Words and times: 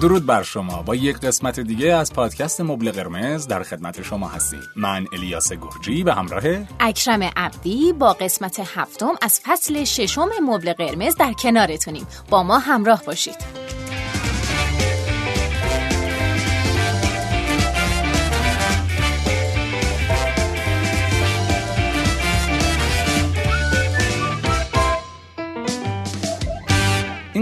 درود 0.00 0.26
بر 0.26 0.42
شما. 0.42 0.82
با 0.82 0.94
یک 0.94 1.16
قسمت 1.16 1.60
دیگه 1.60 1.94
از 1.94 2.12
پادکست 2.12 2.60
مبل 2.60 2.90
قرمز 2.90 3.46
در 3.46 3.62
خدمت 3.62 4.02
شما 4.02 4.28
هستیم. 4.28 4.60
من 4.76 5.06
الیاس 5.12 5.52
گرجی 5.52 6.04
به 6.04 6.14
همراه 6.14 6.42
اکرم 6.80 7.22
عبدی 7.36 7.92
با 7.92 8.12
قسمت 8.12 8.60
هفتم 8.74 9.12
از 9.22 9.40
فصل 9.40 9.84
ششم 9.84 10.28
مبل 10.42 10.72
قرمز 10.72 11.16
در 11.16 11.32
کنارتونیم. 11.32 12.06
با 12.30 12.42
ما 12.42 12.58
همراه 12.58 13.02
باشید. 13.06 13.63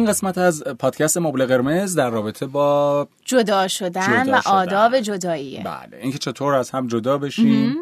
این 0.02 0.11
قسمت 0.11 0.38
از 0.38 0.62
پادکست 0.62 1.19
مبل 1.19 1.47
قرمز 1.47 1.95
در 1.95 2.11
رابطه 2.11 2.47
با 2.47 3.09
جدا 3.24 3.69
شدن 3.69 4.34
و 4.34 4.41
آداب 4.47 5.01
جداییه. 5.01 5.62
بله 5.62 5.98
اینکه 6.02 6.19
چطور 6.19 6.55
از 6.55 6.70
هم 6.70 6.87
جدا 6.87 7.19
بشیم 7.19 7.77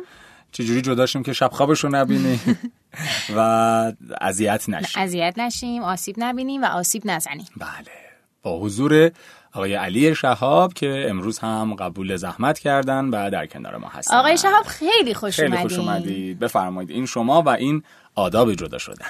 چجوری 0.52 0.82
جدا 0.82 1.06
شیم 1.06 1.22
که 1.22 1.32
شب 1.32 1.50
خوابش 1.52 1.84
رو 1.84 1.90
نبینیم 1.90 2.40
و 3.36 3.40
اذیت 4.20 4.68
نشیم. 4.68 5.02
اذیت 5.02 5.34
نشیم 5.38 5.82
آسیب 5.82 6.14
نبینیم 6.18 6.62
و 6.62 6.66
آسیب 6.66 7.02
نزنیم. 7.04 7.46
بله 7.56 7.90
با 8.42 8.60
حضور 8.60 9.10
آقای 9.52 9.74
علی 9.74 10.14
شهاب 10.14 10.74
که 10.74 11.06
امروز 11.08 11.38
هم 11.38 11.74
قبول 11.74 12.16
زحمت 12.16 12.58
کردن 12.58 13.04
و 13.04 13.30
در 13.30 13.46
کنار 13.46 13.76
ما 13.76 13.88
هستن. 13.88 14.16
آقای 14.16 14.38
شهاب 14.38 14.66
خیلی 14.66 15.14
خوش 15.14 15.36
خیلی 15.36 15.56
خوش 15.56 15.78
اومدید. 15.78 16.38
بفرمایید 16.38 16.90
این 16.90 17.06
شما 17.06 17.42
و 17.42 17.48
این 17.48 17.82
آداب 18.14 18.54
جدا 18.54 18.78
شدن. 18.78 19.06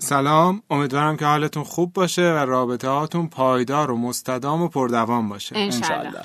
سلام 0.00 0.62
امیدوارم 0.70 1.16
که 1.16 1.24
حالتون 1.24 1.64
خوب 1.64 1.92
باشه 1.92 2.22
و 2.22 2.36
رابطه 2.36 2.88
هاتون 2.88 3.28
پایدار 3.28 3.90
و 3.90 3.96
مستدام 3.96 4.62
و 4.62 4.68
پردوام 4.68 5.28
باشه. 5.28 5.58
انشالله 5.58 6.22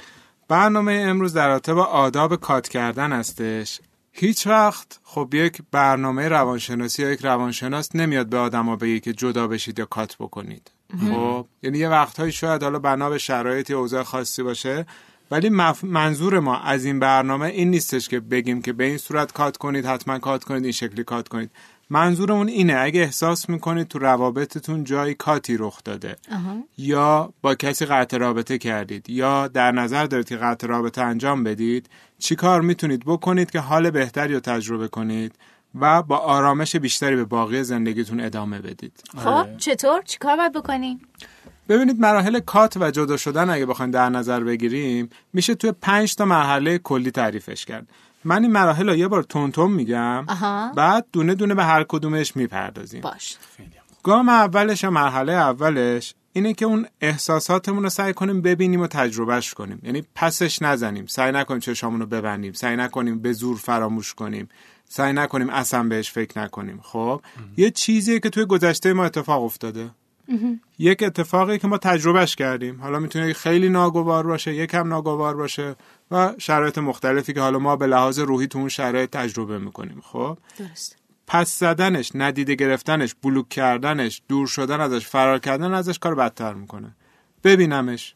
برنامه 0.48 0.94
امروز 0.94 1.34
در 1.34 1.48
رابطه 1.48 1.74
با 1.74 1.84
آداب 1.84 2.36
کات 2.36 2.68
کردن 2.68 3.14
هستش. 3.14 3.80
هیچ 4.12 4.48
وقت 4.48 5.00
خب 5.04 5.34
یک 5.34 5.62
برنامه 5.72 6.28
روانشناسی 6.28 7.02
یا 7.02 7.12
یک 7.12 7.26
روانشناس 7.26 7.96
نمیاد 7.96 8.28
به 8.28 8.38
آدما 8.38 8.76
بگه 8.76 9.00
که 9.00 9.14
جدا 9.14 9.48
بشید 9.48 9.80
یا 9.80 9.86
کات 9.86 10.16
بکنید. 10.20 10.72
خب 11.10 11.46
یعنی 11.64 11.78
یه 11.78 11.90
وقتهایی 11.90 12.32
شاید 12.32 12.64
حالا 12.64 12.80
بنا 12.80 13.10
به 13.10 13.18
شرایطی 13.18 13.74
اوضاع 13.74 14.04
خاصی 14.04 14.44
باشه 14.44 14.86
ولی 15.32 15.50
منظور 15.84 16.40
ما 16.40 16.58
از 16.58 16.86
این 16.86 17.00
برنامه 17.00 17.46
این 17.46 17.70
نیستش 17.72 18.10
که 18.10 18.20
بگیم 18.20 18.62
که 18.62 18.74
به 18.74 18.84
این 18.84 18.98
صورت 18.98 19.32
کات 19.32 19.58
کنید 19.58 19.86
حتما 19.86 20.20
کات 20.20 20.44
کنید 20.44 20.64
این 20.64 20.72
شکلی 20.72 21.04
کات 21.04 21.28
کنید. 21.28 21.52
منظورمون 21.90 22.48
اینه 22.48 22.76
اگه 22.80 23.02
احساس 23.02 23.50
می‌کنید 23.50 23.88
تو 23.88 24.00
روابطتون 24.00 24.84
جایی 24.84 25.14
کاتی 25.14 25.58
رخ 25.58 25.84
داده 25.84 26.16
یا 26.78 27.34
با 27.42 27.56
کسی 27.56 27.86
قطع 27.86 28.18
رابطه 28.18 28.58
کردید 28.58 29.10
یا 29.10 29.48
در 29.48 29.72
نظر 29.72 30.06
دارید 30.06 30.28
که 30.28 30.36
قطع 30.38 30.68
رابطه 30.68 31.02
انجام 31.02 31.44
بدید 31.44 31.90
چیکار 32.20 32.62
می‌تونید 32.62 33.04
بکنید 33.06 33.52
که 33.52 33.60
حال 33.60 33.90
بهتری 33.90 34.34
رو 34.34 34.40
تجربه 34.40 34.88
کنید 34.88 35.36
و 35.80 36.02
با 36.02 36.18
آرامش 36.18 36.76
بیشتری 36.76 37.16
به 37.16 37.26
باقی 37.26 37.64
زندگیتون 37.64 38.20
ادامه 38.20 38.60
بدید؟ 38.60 39.04
خب 39.18 39.28
آره. 39.28 39.56
چطور؟ 39.58 40.02
چیکار 40.02 40.38
باید 40.38 40.54
بکنیم؟ 40.54 41.00
ببینید 41.70 42.00
مراحل 42.00 42.40
کات 42.40 42.78
و 42.78 42.92
جدا 42.92 43.18
شدن 43.18 43.50
اگه 43.50 43.66
بخوایم 43.66 43.92
در 43.92 44.10
نظر 44.10 44.44
بگیریم 44.44 45.10
میشه 45.34 45.56
توی 45.56 45.72
پنج 45.82 46.16
تا 46.16 46.26
مرحله 46.26 46.78
کلی 46.78 47.12
تعریفش 47.12 47.66
کرد. 47.66 47.88
من 48.26 48.42
این 48.44 48.52
مراحل 48.52 48.90
رو 48.90 48.96
یه 48.96 49.08
بار 49.08 49.24
تون 49.24 49.72
میگم 49.72 50.26
بعد 50.76 51.06
دونه 51.12 51.36
دونه 51.36 51.56
به 51.56 51.64
هر 51.64 51.84
کدومش 51.84 52.36
می‌پردازیم. 52.36 53.02
باش. 53.02 53.38
گام 54.04 54.30
اولش 54.30 54.84
و 54.84 54.90
مرحله 54.90 55.34
اولش 55.34 56.14
اینه 56.34 56.54
که 56.54 56.66
اون 56.66 56.88
احساساتمون 57.02 57.84
رو 57.84 57.90
سعی 57.90 58.14
کنیم 58.14 58.42
ببینیم 58.42 58.82
و 58.82 58.88
تجربهش 58.88 59.54
کنیم. 59.54 59.80
یعنی 59.84 60.04
پسش 60.16 60.62
نزنیم. 60.62 61.06
سعی 61.06 61.32
نکنیم 61.32 61.60
چشامون 61.60 62.00
رو 62.00 62.06
ببندیم. 62.06 62.54
سعی 62.54 62.76
نکنیم 62.76 63.20
به 63.20 63.34
زور 63.34 63.58
فراموش 63.58 64.14
کنیم. 64.14 64.50
سعی 64.90 65.14
نکنیم 65.14 65.50
اصلا 65.50 65.84
بهش 65.84 66.12
فکر 66.12 66.42
نکنیم. 66.42 66.80
خب؟ 66.84 67.22
یه 67.58 67.72
چیزیه 67.72 68.20
که 68.20 68.30
توی 68.30 68.46
گذشته 68.46 68.94
ما 68.94 69.06
اتفاق 69.06 69.44
افتاده. 69.44 69.90
یک 70.80 71.04
اتفاقی 71.04 71.58
که 71.58 71.68
ما 71.68 71.78
تجربهش 71.78 72.36
کردیم. 72.36 72.82
حالا 72.82 73.00
می‌تونه 73.00 73.34
خیلی 73.34 73.70
ناگوار 73.70 74.28
باشه 74.28 74.54
یکم 74.56 74.88
ناگوار 74.88 75.36
باشه 75.36 75.76
و 76.12 76.34
شرایط 76.38 76.78
مختلفی 76.78 77.34
که 77.34 77.42
حالا 77.42 77.60
ما 77.60 77.76
به 77.76 77.88
لحاظ 77.88 78.20
روحی 78.20 78.48
تو 78.48 78.60
اون 78.60 78.70
شرایط 78.70 79.10
تجربه 79.10 79.60
می‌کنیم. 79.60 80.02
خب؟ 80.04 80.38
درست. 80.60 80.98
پس 81.28 81.60
زدنش 81.60 82.12
ندیده 82.16 82.56
گرفتنش 82.56 83.16
بلوک 83.24 83.50
کردنش 83.50 84.22
دور 84.28 84.48
شدن 84.48 84.82
ازش 84.82 85.08
فرار 85.08 85.40
کردن 85.40 85.74
ازش 85.74 86.00
کار 86.00 86.16
بدتر 86.16 86.54
می‌کنه. 86.54 86.96
ببینمش 87.44 88.16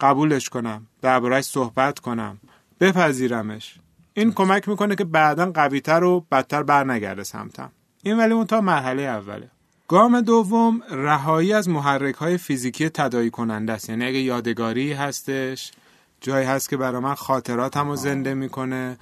قبولش 0.00 0.48
کنم 0.48 0.86
دربارهش 1.02 1.44
صحبت 1.44 1.98
کنم 1.98 2.38
بپذیرمش. 2.80 3.74
این 4.14 4.32
کمک 4.32 4.68
می‌کنه 4.68 4.94
که 4.94 5.04
بعدا 5.04 5.52
قویتر 5.52 6.04
و 6.04 6.26
بدتر 6.32 6.62
برنگرده 6.62 7.22
سمتم. 7.22 7.72
این 8.02 8.18
ولی 8.18 8.32
اون 8.32 8.46
تا 8.46 8.60
مرحله 8.60 9.02
اوله. 9.02 9.50
گام 9.88 10.20
دوم 10.20 10.82
رهایی 10.90 11.52
از 11.52 11.68
محرک 11.68 12.14
های 12.14 12.38
فیزیکی 12.38 12.88
تدایی 12.88 13.30
کننده 13.30 13.72
است. 13.72 13.88
یعنی 13.88 14.04
اگه 14.04 14.18
یادگاری 14.18 14.92
هستش 14.92 15.72
جایی 16.20 16.46
هست 16.46 16.68
که 16.68 16.76
برای 16.76 17.00
من 17.00 17.14
خاطراتم 17.14 17.88
رو 17.88 17.96
زنده 17.96 18.34
می‌کنه. 18.34 18.98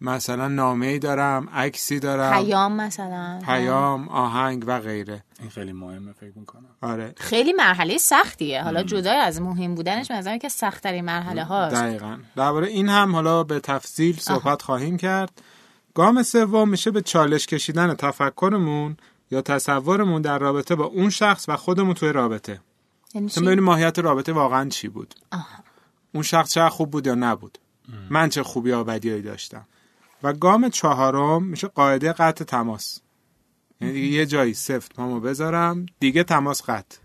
مثلا 0.00 0.48
نامه 0.48 0.86
ای 0.86 0.98
دارم 0.98 1.48
عکسی 1.54 2.00
دارم. 2.00 2.42
پیام 2.42 2.72
مثلا. 2.72 3.40
پیام 3.44 4.08
آهنگ 4.08 4.64
و 4.66 4.80
غیره. 4.80 5.24
این 5.40 5.50
خیلی 5.50 5.72
مهمه 5.72 6.12
فکر 6.12 6.32
می‌کنم. 6.36 6.66
آره. 6.82 7.14
خیلی 7.16 7.52
مرحله 7.52 7.98
سختیه. 7.98 8.62
حالا 8.62 8.82
جدای 8.82 9.16
از 9.16 9.40
مهم 9.40 9.74
بودنش 9.74 10.10
مثلا 10.10 10.38
که 10.38 10.48
سختترین 10.48 11.04
مرحله 11.04 11.44
هاست. 11.44 11.76
دقیقا. 11.76 12.18
درباره 12.36 12.66
این 12.66 12.88
هم 12.88 13.14
حالا 13.14 13.44
به 13.44 13.60
تفصیل 13.60 14.18
صحبت 14.18 14.62
خواهیم 14.62 14.96
کرد. 14.96 15.42
گام 15.94 16.22
سوم 16.22 16.68
میشه 16.68 16.90
به 16.90 17.02
چالش 17.02 17.46
کشیدن 17.46 17.94
تفکرمون. 17.94 18.96
یا 19.30 19.42
تصورمون 19.42 20.22
در 20.22 20.38
رابطه 20.38 20.74
با 20.74 20.84
اون 20.84 21.10
شخص 21.10 21.48
و 21.48 21.56
خودمون 21.56 21.94
توی 21.94 22.12
رابطه. 22.12 22.60
یعنی 23.14 23.28
ببینیم 23.36 23.64
ماهیت 23.64 23.98
رابطه 23.98 24.32
واقعا 24.32 24.68
چی 24.68 24.88
بود. 24.88 25.14
آها. 25.32 25.64
اون 26.14 26.22
شخص 26.22 26.52
چه 26.52 26.68
خوب 26.68 26.90
بود 26.90 27.06
یا 27.06 27.14
نبود. 27.14 27.58
من 28.10 28.28
چه 28.28 28.42
خوبی 28.42 28.70
یا 28.70 28.84
بدیایی 28.84 29.22
داشتم. 29.22 29.66
و 30.22 30.32
گام 30.32 30.68
چهارم 30.68 31.42
میشه 31.44 31.68
قاعده 31.68 32.12
قطع 32.12 32.44
تماس. 32.44 33.00
یعنی 33.80 33.98
یه 33.98 34.26
جایی 34.26 34.54
سفت 34.54 34.94
پامو 34.94 35.20
بذارم. 35.20 35.86
دیگه 36.00 36.24
تماس 36.24 36.62
قطع. 36.62 36.96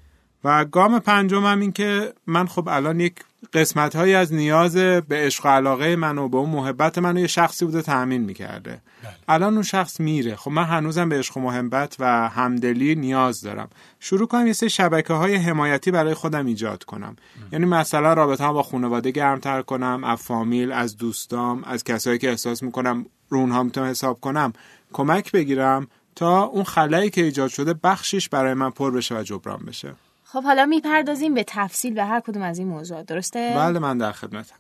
و 0.44 0.66
گام 0.66 1.00
پنجم 1.00 1.46
هم 1.46 1.60
این 1.60 1.72
که 1.72 2.14
من 2.28 2.48
خب 2.48 2.70
الان 2.70 3.00
یک 3.00 3.16
قسمت 3.54 3.96
هایی 3.96 4.14
از 4.14 4.34
نیاز 4.34 4.76
به 4.78 5.06
عشق 5.10 5.46
و 5.46 5.50
علاقه 5.50 5.96
من 5.96 6.18
و 6.18 6.30
به 6.30 6.38
اون 6.38 6.50
محبت 6.50 6.98
منو 6.98 7.20
یه 7.20 7.28
شخصی 7.28 7.66
بوده 7.66 7.82
تأمین 7.82 8.22
می‌کرده. 8.22 8.82
بله. 9.04 9.14
الان 9.28 9.54
اون 9.54 9.64
شخص 9.64 10.00
میره. 10.00 10.36
خب 10.36 10.52
من 10.52 10.64
هنوزم 10.64 11.10
به 11.10 11.18
عشق 11.18 11.38
و 11.38 11.40
محبت 11.40 11.96
و 12.00 12.30
همدلی 12.30 12.96
نیاز 12.96 13.42
دارم. 13.42 13.70
شروع 14.00 14.28
کنم 14.28 14.48
یه 14.48 14.54
سه 14.54 14.68
شبکه 14.68 15.14
های 15.14 15.36
حمایتی 15.36 15.92
برای 15.92 16.14
خودم 16.14 16.46
ایجاد 16.46 16.84
کنم. 16.84 17.16
یعنی 17.52 17.66
مثلا 17.66 18.14
رابطه 18.14 18.44
هم 18.44 18.54
با 18.54 18.64
خانواده 18.64 19.12
گرمتر 19.12 19.62
کنم 19.62 20.04
از 20.04 20.20
فامیل 20.20 20.72
از 20.72 20.98
دوستام 20.98 21.64
از 21.64 21.84
کسایی 21.84 22.18
که 22.18 22.30
احساس 22.30 22.64
می‌کنم 22.64 23.06
رو 23.30 23.38
اونها 23.38 23.64
می‌تونم 23.64 23.88
حساب 23.88 24.20
کنم 24.20 24.54
کمک 24.94 25.32
بگیرم 25.32 25.88
تا 26.16 26.44
اون 26.44 26.64
خلایی 26.64 27.10
که 27.10 27.24
ایجاد 27.24 27.50
شده 27.50 27.74
بخشش 27.84 28.30
برای 28.30 28.54
من 28.54 28.70
پر 28.70 28.92
بشه 28.92 29.20
و 29.20 29.24
جبران 29.24 29.60
بشه. 29.68 29.94
خب 30.36 30.44
حالا 30.44 30.66
می‌پردازیم 30.66 31.34
به 31.34 31.44
تفصیل 31.48 31.94
به 31.94 32.04
هر 32.04 32.20
کدوم 32.20 32.42
از 32.42 32.60
این 32.60 32.68
موضوع 32.68 33.04
درسته؟ 33.04 33.54
بله 33.56 33.80
من 33.80 33.98
در 33.98 34.12
خدمتم 34.12 34.56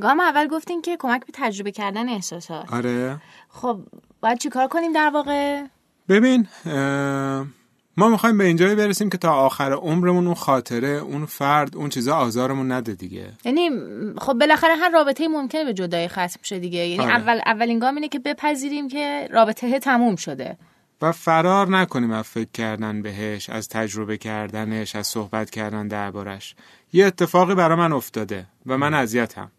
گام 0.00 0.20
اول 0.20 0.48
گفتین 0.48 0.82
که 0.82 0.96
کمک 0.96 1.26
به 1.26 1.32
تجربه 1.32 1.70
کردن 1.70 2.08
احساسات 2.08 2.72
آره 2.72 3.16
خب 3.48 3.80
باید 4.20 4.38
چیکار 4.38 4.68
کنیم 4.68 4.92
در 4.92 5.10
واقع؟ 5.14 5.64
ببین 6.08 6.46
ما 7.96 8.08
می‌خوایم 8.08 8.38
به 8.38 8.44
اینجایی 8.44 8.74
برسیم 8.74 9.10
که 9.10 9.18
تا 9.18 9.32
آخر 9.32 9.72
عمرمون 9.72 10.26
اون 10.26 10.34
خاطره 10.34 10.88
اون 10.88 11.26
فرد 11.26 11.76
اون 11.76 11.88
چیزا 11.88 12.16
آزارمون 12.16 12.72
نده 12.72 12.94
دیگه 12.94 13.32
یعنی 13.44 13.70
خب 14.18 14.32
بالاخره 14.32 14.76
هر 14.76 14.90
رابطه 14.90 15.28
ممکنه 15.28 15.64
به 15.64 15.74
جدایی 15.74 16.08
ختم 16.08 16.40
شه 16.42 16.58
دیگه 16.58 16.86
یعنی 16.86 17.04
آره. 17.04 17.14
اول 17.14 17.40
اولین 17.46 17.78
گام 17.78 17.94
اینه 17.94 18.08
که 18.08 18.18
بپذیریم 18.18 18.88
که 18.88 19.28
رابطه 19.32 19.78
تموم 19.78 20.16
شده 20.16 20.58
و 21.02 21.12
فرار 21.12 21.68
نکنیم 21.68 22.10
از 22.10 22.24
فکر 22.24 22.50
کردن 22.54 23.02
بهش 23.02 23.50
از 23.50 23.68
تجربه 23.68 24.16
کردنش 24.16 24.96
از 24.96 25.06
صحبت 25.06 25.50
کردن 25.50 25.88
دربارش. 25.88 26.54
یه 26.92 27.06
اتفاقی 27.06 27.54
برای 27.54 27.78
من 27.78 27.92
افتاده 27.92 28.46
و 28.66 28.78
من 28.78 28.94
اذیتم. 28.94 29.50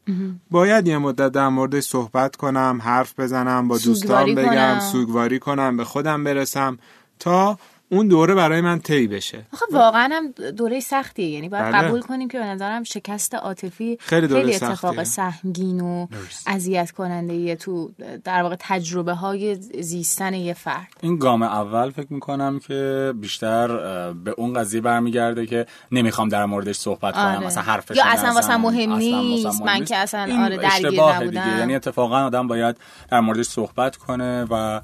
باید 0.52 0.88
یه 0.88 0.98
مدت 0.98 1.32
در 1.32 1.50
مورد 1.50 1.80
صحبت 1.80 2.36
کنم 2.36 2.80
حرف 2.84 3.20
بزنم 3.20 3.68
با 3.68 3.78
دوستان 3.78 4.36
بگم. 4.36 4.80
سوگواری 4.80 5.40
کنم 5.40 5.78
به 5.78 5.84
خودم 5.84 6.24
برسم 6.24 6.78
تا 7.20 7.60
اون 7.92 8.08
دوره 8.08 8.36
برای 8.36 8.62
من 8.62 8.80
طی 8.80 9.08
بشه 9.08 9.46
آخه 9.54 9.66
واقعا 9.72 10.10
هم 10.12 10.32
دوره 10.52 10.80
سختیه 10.80 11.30
یعنی 11.30 11.50
باید 11.50 11.64
بله. 11.64 11.88
قبول 11.88 12.02
کنیم 12.02 12.28
که 12.28 12.40
به 12.40 12.46
نظرم 12.46 12.84
شکست 12.84 13.36
عاطفی 13.36 13.98
خیلی 14.00 14.28
دوره 14.28 14.56
اتفاق. 14.56 15.04
سهمگین 15.04 15.82
و 15.82 16.08
اذیت 16.48 16.92
کننده 16.92 17.34
یه 17.34 17.56
تو 17.56 17.92
در 18.24 18.44
واقع 18.44 18.56
تجربه 18.60 19.14
های 19.14 19.56
زیستن 19.82 20.34
یه 20.34 20.54
فرد 20.54 20.88
این 21.02 21.18
گام 21.18 21.44
اول 21.44 21.90
فکر 21.90 22.14
می‌کنم 22.14 22.60
که 22.60 23.14
بیشتر 23.16 23.68
به 24.14 24.32
اون 24.32 24.54
قضیه 24.54 24.82
برمیگرده 24.82 25.46
که 25.46 25.66
نمی‌خوام 25.92 26.30
در 26.30 26.46
موردش 26.46 26.76
صحبت 26.76 27.14
کنم 27.14 27.36
آره. 27.38 27.46
مثلا 27.46 27.64
حرفش 27.64 27.98
یا 27.98 28.04
اصلا. 28.06 28.34
واسم 28.34 28.56
مهم 28.56 28.94
نیست. 28.94 29.62
من. 29.62 29.86
که 29.86 29.98
اصلا 29.98 30.24
این 30.24 30.40
آره 30.40 30.58
درگیر 30.58 31.04
نبودم. 31.04 31.30
دیگه. 31.30 31.58
یعنی 31.58 31.76
اتفاقا 31.76 32.26
آدم 32.26 32.48
باید 32.48 32.78
در 33.10 33.20
موردش 33.20 33.46
صحبت 33.46 33.96
کنه 33.96 34.46
و 34.52 34.82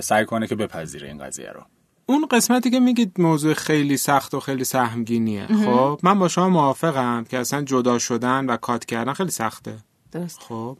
سعی 0.00 0.24
کنه 0.24 0.46
که 0.46 0.54
بپذیره 0.54 1.08
این 1.08 1.18
قضیه 1.18 1.50
رو 1.50 1.60
اون 2.10 2.26
قسمتی 2.30 2.70
که 2.70 2.80
میگید 2.80 3.12
موضوع 3.18 3.54
خیلی 3.54 3.96
سخت 3.96 4.34
و 4.34 4.40
خیلی 4.40 4.64
سهمگینیه. 4.64 5.46
خب 5.46 6.00
من 6.02 6.18
با 6.18 6.28
شما 6.28 6.48
موافقم 6.48 7.24
که 7.24 7.38
اصلا 7.38 7.62
جدا 7.62 7.98
شدن 7.98 8.46
و 8.46 8.56
کات 8.56 8.84
کردن 8.84 9.12
خیلی 9.12 9.30
سخته. 9.30 9.76
درست. 10.12 10.38
خب 10.48 10.78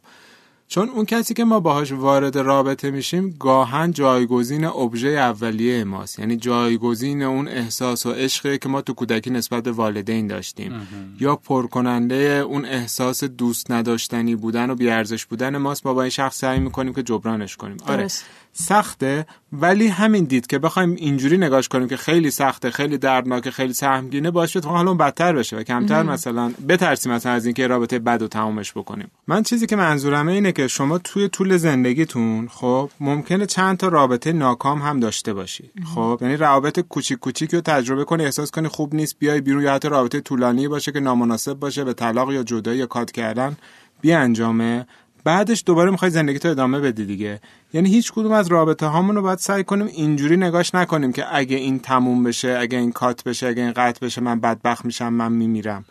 چون 0.67 0.89
اون 0.89 1.05
کسی 1.05 1.33
که 1.33 1.43
ما 1.43 1.59
باهاش 1.59 1.91
وارد 1.91 2.37
رابطه 2.37 2.91
میشیم 2.91 3.35
گاهن 3.39 3.91
جایگزین 3.91 4.65
ابژه 4.65 5.07
اولیه 5.07 5.83
ماست. 5.83 6.19
یعنی 6.19 6.35
جایگزین 6.35 7.23
اون 7.23 7.47
احساس 7.47 8.05
و 8.05 8.11
عشقی 8.11 8.57
که 8.57 8.69
ما 8.69 8.81
تو 8.81 8.93
کودکی 8.93 9.29
نسبت 9.29 9.63
به 9.63 9.71
والدین 9.71 10.27
داشتیم. 10.27 10.87
یا 11.19 11.35
پرکننده 11.35 12.43
اون 12.47 12.65
احساس 12.65 13.23
دوست 13.23 13.71
نداشتنی 13.71 14.35
بودن 14.35 14.69
و 14.69 14.75
بیارزش 14.75 15.25
بودن 15.25 15.57
ماست. 15.57 15.85
ما 15.85 15.93
با 15.93 16.01
این 16.01 16.09
شخص 16.09 16.37
سعی 16.37 16.59
می‌کنیم 16.59 16.93
که 16.93 17.03
جبرانش 17.03 17.57
کنیم. 17.57 17.77
آره. 17.85 17.97
درست. 17.97 18.25
سخته 18.53 19.25
ولی 19.53 19.87
همین 19.87 20.23
دید 20.23 20.47
که 20.47 20.59
بخوایم 20.59 20.95
اینجوری 20.95 21.37
نگاش 21.37 21.67
کنیم 21.67 21.87
که 21.87 21.97
خیلی 21.97 22.31
سخته 22.31 22.71
خیلی 22.71 22.97
دردناکه 22.97 23.51
خیلی 23.51 23.73
سهمگینه 23.73 24.31
باعث 24.31 24.49
شد 24.49 24.65
حالا 24.65 24.93
بدتر 24.93 25.33
بشه 25.33 25.57
و 25.57 25.63
کمتر 25.63 26.03
مثلا 26.03 26.51
بترسیم 26.69 27.11
مثلا 27.11 27.31
از 27.31 27.45
اینکه 27.45 27.67
رابطه 27.67 27.99
بد 27.99 28.21
و 28.21 28.27
تمامش 28.27 28.71
بکنیم. 28.71 29.11
من 29.27 29.43
چیزی 29.43 29.67
که 29.67 29.75
منظورمه 29.75 30.31
اینه 30.31 30.51
که 30.51 30.67
شما 30.67 30.97
توی 30.97 31.27
طول 31.27 31.57
زندگیتون 31.57 32.47
خب 32.47 32.89
ممکنه 32.99 33.45
چند 33.45 33.77
تا 33.77 33.87
رابطه 33.87 34.31
ناکام 34.31 34.81
هم 34.81 34.99
داشته 34.99 35.33
باشی. 35.33 35.71
خب 35.95 36.19
یعنی 36.21 36.37
روابط 36.37 36.79
کوچیک 36.79 37.19
کوچیکی 37.19 37.55
رو 37.55 37.61
تجربه 37.61 38.03
کنی 38.03 38.25
احساس 38.25 38.51
کنی 38.51 38.67
خوب 38.67 38.95
نیست 38.95 39.19
بیای 39.19 39.41
بیرون 39.41 39.63
یا 39.63 39.73
حتی 39.73 39.89
رابطه 39.89 40.21
طولانی 40.21 40.67
باشه 40.67 40.91
که 40.91 40.99
نامناسب 40.99 41.53
باشه 41.53 41.83
به 41.83 41.93
طلاق 41.93 42.31
یا 42.31 42.43
جدایی 42.43 42.79
یا 42.79 42.85
کات 42.85 43.11
کردن 43.11 43.57
بیانجامه. 44.01 44.85
بعدش 45.23 45.63
دوباره 45.65 45.91
می‌خوای 45.91 46.11
زندگی 46.11 46.39
تو 46.39 46.49
ادامه 46.49 46.79
بدی 46.79 47.05
دیگه. 47.05 47.39
یعنی 47.73 47.89
هیچ 47.89 48.11
کدوم 48.11 48.31
از 48.31 48.47
رابطه 48.47 48.85
هامون 48.85 49.15
رو 49.15 49.21
باید 49.21 49.39
سعی 49.39 49.63
کنیم 49.63 49.87
اینجوری 49.87 50.37
نگاش 50.37 50.75
نکنیم 50.75 51.13
که 51.13 51.35
اگه 51.35 51.57
این 51.57 51.79
تموم 51.79 52.23
بشه 52.23 52.57
اگه 52.59 52.77
این 52.77 52.91
کات 52.91 53.23
بشه 53.23 53.47
اگه 53.47 53.61
این 53.63 53.71
قطع 53.71 54.05
بشه 54.05 54.21
من 54.21 54.39
بدبخت 54.39 54.85
میشم 54.85 55.13
من 55.13 55.31
میمیرم. 55.31 55.85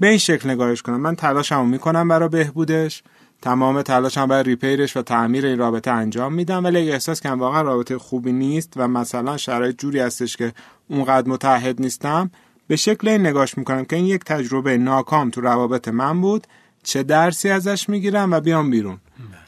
به 0.00 0.08
این 0.08 0.18
شکل 0.18 0.50
نگاهش 0.50 0.82
کنم. 0.82 1.00
من 1.00 1.16
تلاشمو 1.16 1.64
می‌کنم 1.64 2.08
برای 2.08 2.28
بهبودش. 2.28 3.02
تمام 3.42 3.82
تلاشم 3.82 4.26
برای 4.26 4.42
ریپیرش 4.42 4.96
و 4.96 5.02
تعمیر 5.02 5.46
این 5.46 5.58
رابطه 5.58 5.90
انجام 5.90 6.32
میدم. 6.32 6.64
ولی 6.64 6.78
اگه 6.78 6.92
احساس 6.92 7.20
کنم 7.20 7.40
واقعا 7.40 7.62
رابطه 7.62 7.98
خوبی 7.98 8.32
نیست 8.32 8.72
و 8.76 8.88
مثلا 8.88 9.36
شرایط 9.36 9.80
جوری 9.80 10.00
هستش 10.00 10.36
که 10.36 10.52
اونقدر 10.88 11.28
متحد 11.28 11.80
نیستم 11.80 12.30
به 12.66 12.76
شکل 12.76 13.08
این 13.08 13.26
نگاش 13.26 13.58
می‌کنم 13.58 13.84
که 13.84 13.96
این 13.96 14.06
یک 14.06 14.24
تجربه 14.24 14.78
ناکام 14.78 15.30
تو 15.30 15.40
روابط 15.40 15.88
من 15.88 16.20
بود. 16.20 16.46
چه 16.82 17.02
درسی 17.02 17.50
ازش 17.50 17.88
می‌گیرم 17.88 18.32
و 18.32 18.40
بیام 18.40 18.70
بیرون. 18.70 18.98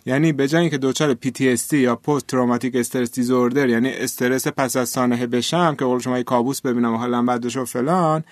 یعنی 0.07 0.33
به 0.33 0.49
جای 0.49 0.61
اینکه 0.61 0.79
دچار 0.79 1.15
PTSD 1.15 1.73
یا 1.73 1.97
پست 1.97 2.27
تروماتیک 2.27 2.77
استرس 2.77 3.13
دیزوردر 3.13 3.69
یعنی 3.69 3.91
استرس 3.91 4.49
پس 4.49 4.77
از 4.77 4.89
سانحه 4.89 5.27
بشم 5.27 5.77
که 5.79 5.85
قول 5.85 6.01
شما 6.01 6.19
یه 6.19 6.25
کابوس 6.25 6.61
ببینم 6.61 6.95
و 6.95 6.97
حالا 6.97 7.23
بشه 7.23 7.61
و 7.61 7.65
فلان 7.65 8.25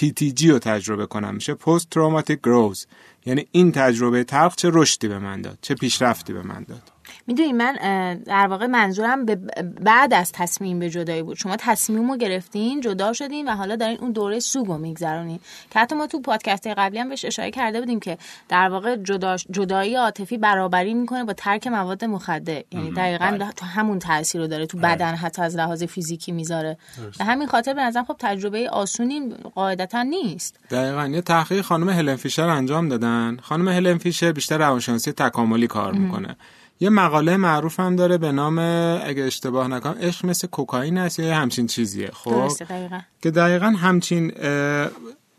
PTG 0.00 0.44
رو 0.44 0.58
تجربه 0.58 1.06
کنم. 1.06 1.34
میشه 1.34 1.54
پست 1.54 1.90
تروماتیک 1.90 2.38
گروز 2.38 2.86
یعنی 3.26 3.46
این 3.52 3.72
تجربه 3.72 4.24
تلخ 4.24 4.56
چه 4.56 4.70
رشدی 4.72 5.08
به 5.08 5.18
من 5.18 5.42
داد 5.42 5.58
چه 5.62 5.74
پیشرفتی 5.74 6.32
به 6.32 6.42
من 6.42 6.64
داد. 6.68 6.82
می‌دونی 7.28 7.52
من 7.52 7.74
در 8.26 8.46
واقع 8.46 8.66
منظورم 8.66 9.24
به 9.24 9.34
بعد 9.80 10.14
از 10.14 10.32
تصمیم 10.32 10.78
به 10.78 10.90
جدایی 10.90 11.22
بود. 11.22 11.36
شما 11.36 11.56
تصمیم 11.58 12.10
رو 12.10 12.16
گرفتین 12.16 12.80
جدا 12.80 13.12
شدین 13.12 13.48
و 13.48 13.56
حالا 13.56 13.76
دارین 13.76 13.98
اون 14.00 14.12
دوره 14.12 14.40
سوگ 14.40 14.66
رو 14.66 14.78
میگذرونین. 14.78 15.40
که 15.70 15.78
حتی 15.78 15.94
ما 15.94 16.06
تو 16.06 16.20
پادکست 16.20 16.66
قبلی 16.66 16.98
هم 16.98 17.08
بهش 17.08 17.24
اشاره 17.24 17.50
کرده 17.50 17.80
بودیم 17.80 18.00
که 18.00 18.18
در 18.48 18.68
واقع 18.68 18.96
جدا 18.96 19.36
جدایی 19.36 19.94
عاطفی 19.94 20.38
برابری 20.38 20.94
می‌کنه 20.94 21.24
با 21.24 21.32
ترک 21.32 21.66
مواد 21.66 22.04
مخدر. 22.04 22.62
یعنی 22.72 22.90
دقیقا 22.90 23.38
تو 23.56 23.66
همون 23.66 23.98
تاثیر 23.98 24.40
رو 24.40 24.46
داره 24.46 24.66
تو 24.66 24.78
بدن 24.78 25.14
حتی 25.14 25.42
از 25.42 25.56
لحاظ 25.56 25.82
فیزیکی 25.82 26.32
می‌ذاره. 26.32 26.78
به 27.18 27.24
همین 27.24 27.46
خاطر 27.48 27.74
به 27.74 27.82
نظرم 27.82 28.04
خب 28.04 28.16
تجربه 28.18 28.70
آسونی 28.70 29.34
قاعدتا 29.54 30.02
نیست. 30.02 30.60
دقیقا. 30.70 31.06
یه 31.06 31.20
تحقیق 31.20 31.60
خانم 31.60 31.88
هلن 31.88 32.16
فیشر 32.16 32.48
انجام 32.48 32.88
دادن. 32.88 33.36
خانم 33.42 33.68
هلن 33.68 33.98
فیشر 33.98 34.32
بیشتر 34.32 34.58
روانشناسی 34.58 35.12
تکاملی 35.12 35.66
کار 35.66 35.92
می‌کنه. 35.92 36.36
یه 36.80 36.90
مقاله 36.90 37.36
معروف 37.36 37.80
هم 37.80 37.96
داره 37.96 38.18
به 38.18 38.32
نام 38.32 38.58
اگه 39.04 39.22
اشتباه 39.22 39.68
نکنم 39.68 39.96
عشق 40.00 40.26
مثل 40.26 40.48
کوکائین 40.48 40.98
است 40.98 41.18
یا 41.18 41.34
همچین 41.34 41.66
چیزیه 41.66 42.10
خب؟ 42.12 42.48
دقیقا. 42.60 43.00
که 43.22 43.30
دقیقا 43.30 43.66
همچین 43.66 44.32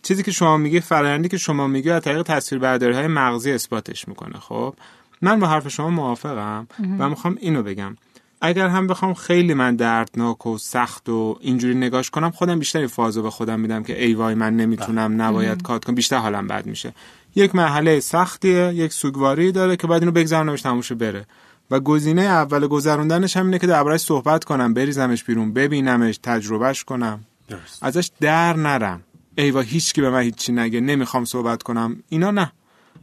چیزی 0.03 0.24
که 0.24 0.31
شما 0.31 0.57
میگی 0.57 0.80
فرآیندی 0.80 1.30
که 1.30 1.38
شما 1.38 1.68
میگی 1.68 1.89
از 1.89 2.01
طریق 2.01 2.21
تصویربرداری 2.21 2.94
های 2.94 3.07
مغزی 3.07 3.51
اثباتش 3.51 4.07
می‌کنه 4.07 4.39
خب؟ 4.39 4.74
من 5.21 5.39
با 5.39 5.47
حرف 5.47 5.68
شما 5.68 5.89
موافقم 5.89 6.68
و 7.00 7.09
می‌خوام 7.09 7.38
اینو 7.39 7.63
بگم. 7.63 7.95
اگر 8.41 8.68
هم 8.68 8.88
بخوام 8.88 9.13
خیلی 9.13 9.53
من 9.53 9.75
دردناک 9.75 10.45
و 10.45 10.57
سخت 10.57 11.09
و 11.09 11.38
اینجوری 11.41 11.75
نگاش 11.75 12.09
کنم 12.09 12.31
خودم 12.31 12.59
بیشتر 12.59 12.80
این 12.80 12.88
فازو 12.88 13.21
به 13.21 13.30
خودم 13.30 13.59
میدم 13.59 13.83
که 13.83 14.03
ای 14.03 14.13
وای 14.13 14.36
من 14.36 14.56
نمی‌تونم 14.56 15.21
نباید 15.21 15.63
کات 15.63 15.86
کنم. 15.86 15.95
بیشتر 15.95 16.18
حالم 16.18 16.47
بد 16.47 16.65
میشه. 16.65 16.94
یک 17.36 17.56
مرحله 17.56 18.00
سختیه 18.00 18.74
یک 18.74 18.94
سوگواری 18.94 19.51
داره 19.51 19.75
که 19.75 19.88
باید 19.88 20.01
اینو 20.01 20.12
بگذرونمش 20.12 20.62
تموشه 20.62 20.95
بره. 20.95 21.25
و 21.71 21.80
گزینه 21.80 22.21
اول 22.21 22.68
گذروندنش 22.68 23.38
هم 23.38 23.45
اینه 23.45 23.59
که 23.59 23.68
دربارش 23.68 24.01
صحبت 24.01 24.44
کنم 24.44 24.74
بریزمش 24.74 25.24
بیرون 25.24 25.53
ببینمش 25.53 26.19
تجربهش 26.24 26.83
کنم. 26.83 27.19
درست. 27.47 27.83
ازش 27.83 28.09
در 28.21 28.53
نرم. 28.53 29.01
ایوا 29.36 29.59
هیچکی 29.59 30.01
به 30.01 30.09
من 30.09 30.21
هیچی 30.21 30.51
نگه 30.51 30.81
نمی‌خوام 30.81 31.25
صحبت 31.25 31.63
کنم. 31.63 32.03
اینا 32.09 32.31
نه. 32.31 32.51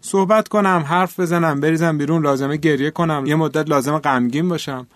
صحبت 0.00 0.48
کنم 0.48 0.84
حرف 0.88 1.20
بزنم 1.20 1.60
بریزم 1.60 1.98
بیرون 1.98 2.22
لازمه 2.22 2.56
گریه 2.56 2.90
کنم. 2.90 3.24
یه 3.26 3.34
مدت 3.34 3.70
لازمه 3.70 3.98
غمگین 3.98 4.48
باشم. 4.48 4.86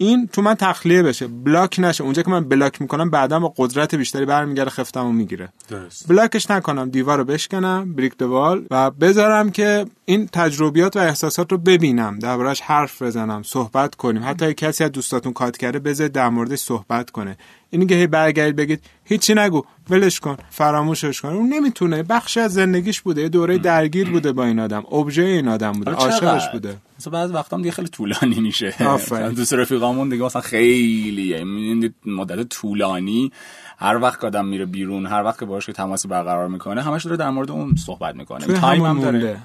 این 0.00 0.26
تو 0.26 0.42
من 0.42 0.54
تخلیه 0.54 1.02
بشه. 1.02 1.26
بلاک 1.26 1.76
نشه. 1.78 2.04
اونجا 2.04 2.22
که 2.22 2.30
من 2.30 2.44
بلاک 2.48 2.80
می‌کنم 2.82 3.10
بعدا 3.10 3.40
با 3.40 3.54
قدرت 3.56 3.94
بیشتری 3.94 4.24
برمیگرده 4.24 4.70
خفتمو 4.70 5.12
می‌گیره. 5.12 5.48
درست. 5.68 6.08
بلاکش 6.08 6.50
نکنم. 6.50 6.90
دیوار 6.90 7.18
رو 7.18 7.24
بشکنم 7.24 7.94
بریک 7.94 8.18
دوال 8.18 8.66
و 8.70 8.90
بذارم 8.90 9.50
که 9.50 9.86
این 10.04 10.28
تجربیات 10.32 10.96
و 10.96 10.98
احساسات 10.98 11.52
رو 11.52 11.58
ببینم. 11.58 12.18
دربارش 12.18 12.60
حرف 12.60 13.02
بزنم 13.02 13.42
صحبت 13.42 13.94
کنیم. 13.94 14.22
حتی 14.24 14.44
اگه 14.44 14.54
کسی 14.54 14.84
از 14.84 14.92
دوستاتون 14.92 15.32
کات 15.32 15.56
کرده 15.56 15.78
بذار 15.78 16.08
در 16.08 16.28
موردش 16.28 16.58
صحبت 16.58 17.10
کنه. 17.10 17.36
اینی 17.70 17.86
که 17.86 17.94
هی 17.94 18.06
برگردید 18.06 18.56
بگید 18.56 18.82
هیچی 19.04 19.34
نگو. 19.34 19.62
ولش 19.90 20.20
کن 20.20 20.36
فراموشش 20.50 21.20
کن. 21.20 21.28
اون 21.28 21.48
نمی‌تونه 21.48 22.02
بخشی 22.02 22.40
از 22.40 22.54
زندگیش 22.54 23.00
بوده 23.00 23.22
یه 23.22 23.28
دوره 23.28 23.58
درگیر 23.58 24.10
بوده 24.10 24.32
با 24.32 24.44
این 24.44 24.58
آدم. 24.58 24.84
ابژه 24.92 25.22
این 25.22 25.48
آدم 25.48 25.72
بوده؟ 25.72 25.90
عاشقش 25.90 26.48
بوده. 26.52 26.76
مثلا 26.98 27.12
بعض 27.12 27.30
وقتا 27.30 27.56
هم 27.56 27.62
دیگه 27.62 27.72
خیلی 27.72 27.88
طولانی 27.88 28.40
میشه. 28.40 28.74
مثلا 28.94 29.28
دوست 29.28 29.54
رفیقامون 29.54 30.08
دیگه 30.08 30.24
مثلا 30.24 30.42
خیلی 30.42 31.22
یعنی 31.22 31.94
مدت 32.06 32.48
طولانی. 32.48 33.32
هر 33.78 33.98
وقت 33.98 34.24
آدم 34.24 34.46
میره 34.46 34.66
بیرون 34.66 35.06
هر 35.06 35.24
وقت 35.24 35.38
که 35.38 35.44
باهاش 35.44 35.66
که 35.66 35.72
تماسی 35.72 36.08
برقرار 36.08 36.48
می‌کنه 36.48 36.82
همش 36.82 37.04
داره 37.04 37.16
در 37.16 37.30
مورد 37.30 37.50
اون 37.50 37.76
صحبت 37.76 38.14
می‌کنه. 38.14 38.46
تایم 38.46 38.84
هم 38.84 39.00
داره. 39.00 39.38